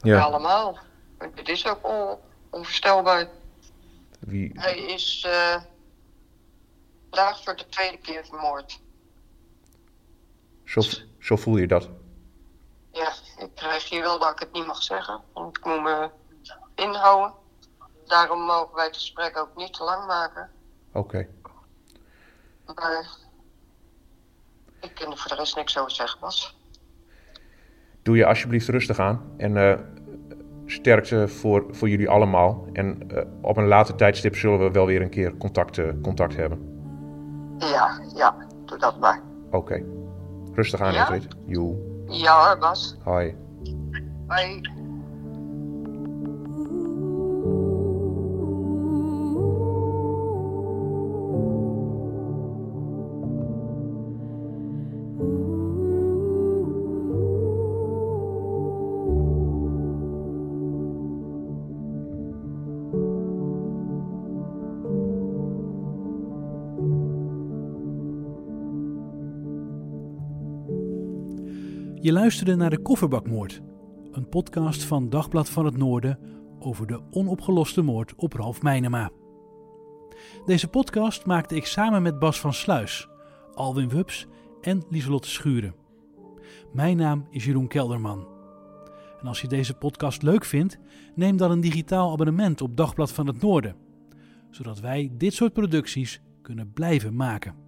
Ja. 0.01 0.19
Allemaal. 0.19 0.79
Het 1.17 1.49
is 1.49 1.67
ook 1.67 1.87
on 1.87 2.17
onvoorstelbaar. 2.49 3.27
Wie? 4.19 4.51
Hij 4.53 4.77
is 4.77 5.25
uh, 5.27 5.61
vandaag 7.09 7.43
voor 7.43 7.55
de 7.55 7.65
tweede 7.69 7.97
keer 7.97 8.25
vermoord. 8.25 8.79
Zo, 10.63 10.81
zo 11.19 11.35
voel 11.35 11.57
je 11.57 11.67
dat? 11.67 11.89
Ja, 12.95 13.11
ik 13.37 13.49
krijg 13.55 13.89
hier 13.89 14.01
wel 14.01 14.19
dat 14.19 14.31
ik 14.31 14.39
het 14.39 14.51
niet 14.51 14.65
mag 14.65 14.83
zeggen. 14.83 15.21
Want 15.33 15.57
ik 15.57 15.65
moet 15.65 15.83
me 15.83 16.09
inhouden. 16.75 17.33
Daarom 18.05 18.41
mogen 18.41 18.75
wij 18.75 18.85
het 18.85 18.95
gesprek 18.95 19.37
ook 19.37 19.55
niet 19.55 19.73
te 19.73 19.83
lang 19.83 20.05
maken. 20.05 20.49
Oké. 20.93 20.99
Okay. 20.99 21.29
Maar 22.75 23.07
ik 24.81 24.95
kan 24.95 25.11
er 25.11 25.17
voor 25.17 25.29
de 25.29 25.35
rest 25.35 25.55
niks 25.55 25.77
over 25.77 25.91
zeggen, 25.91 26.19
Bas. 26.19 26.57
Doe 28.01 28.17
je 28.17 28.25
alsjeblieft 28.25 28.67
rustig 28.67 28.99
aan. 28.99 29.33
En 29.37 29.55
uh, 29.55 29.79
sterkte 30.65 31.27
voor, 31.27 31.65
voor 31.69 31.89
jullie 31.89 32.09
allemaal. 32.09 32.67
En 32.73 33.11
uh, 33.11 33.23
op 33.41 33.57
een 33.57 33.67
later 33.67 33.95
tijdstip 33.95 34.35
zullen 34.35 34.59
we 34.59 34.71
wel 34.71 34.85
weer 34.85 35.01
een 35.01 35.09
keer 35.09 35.37
contact, 35.37 35.77
uh, 35.77 35.91
contact 36.01 36.35
hebben. 36.35 36.73
Ja, 37.57 38.01
ja. 38.13 38.47
Doe 38.65 38.77
dat 38.77 38.99
maar. 38.99 39.21
Oké. 39.47 39.55
Okay. 39.55 39.85
Rustig 40.53 40.81
aan, 40.81 40.93
ja? 40.93 40.99
Ingrid. 40.99 41.35
Joe. 41.45 41.94
Ja 42.09 42.55
Bas. 42.55 42.97
Hoi. 43.05 43.35
Hoi. 44.29 44.63
Je 72.05 72.11
luisterde 72.11 72.55
naar 72.55 72.69
de 72.69 72.81
Kofferbakmoord, 72.81 73.61
een 74.11 74.29
podcast 74.29 74.83
van 74.83 75.09
Dagblad 75.09 75.49
van 75.49 75.65
het 75.65 75.77
Noorden 75.77 76.19
over 76.59 76.87
de 76.87 77.01
onopgeloste 77.11 77.81
moord 77.81 78.15
op 78.15 78.33
Ralf 78.33 78.61
Meinema. 78.61 79.11
Deze 80.45 80.67
podcast 80.67 81.25
maakte 81.25 81.55
ik 81.55 81.65
samen 81.65 82.01
met 82.01 82.19
Bas 82.19 82.39
van 82.39 82.53
Sluis, 82.53 83.09
Alwin 83.53 83.89
Wups 83.89 84.27
en 84.61 84.83
Lieselotte 84.89 85.29
Schuren. 85.29 85.75
Mijn 86.73 86.97
naam 86.97 87.27
is 87.29 87.45
Jeroen 87.45 87.67
Kelderman. 87.67 88.27
En 89.21 89.27
als 89.27 89.41
je 89.41 89.47
deze 89.47 89.73
podcast 89.73 90.21
leuk 90.21 90.45
vindt, 90.45 90.77
neem 91.15 91.37
dan 91.37 91.51
een 91.51 91.61
digitaal 91.61 92.11
abonnement 92.11 92.61
op 92.61 92.77
Dagblad 92.77 93.11
van 93.11 93.27
het 93.27 93.41
Noorden, 93.41 93.75
zodat 94.49 94.79
wij 94.79 95.11
dit 95.17 95.33
soort 95.33 95.53
producties 95.53 96.21
kunnen 96.41 96.73
blijven 96.73 97.15
maken. 97.15 97.64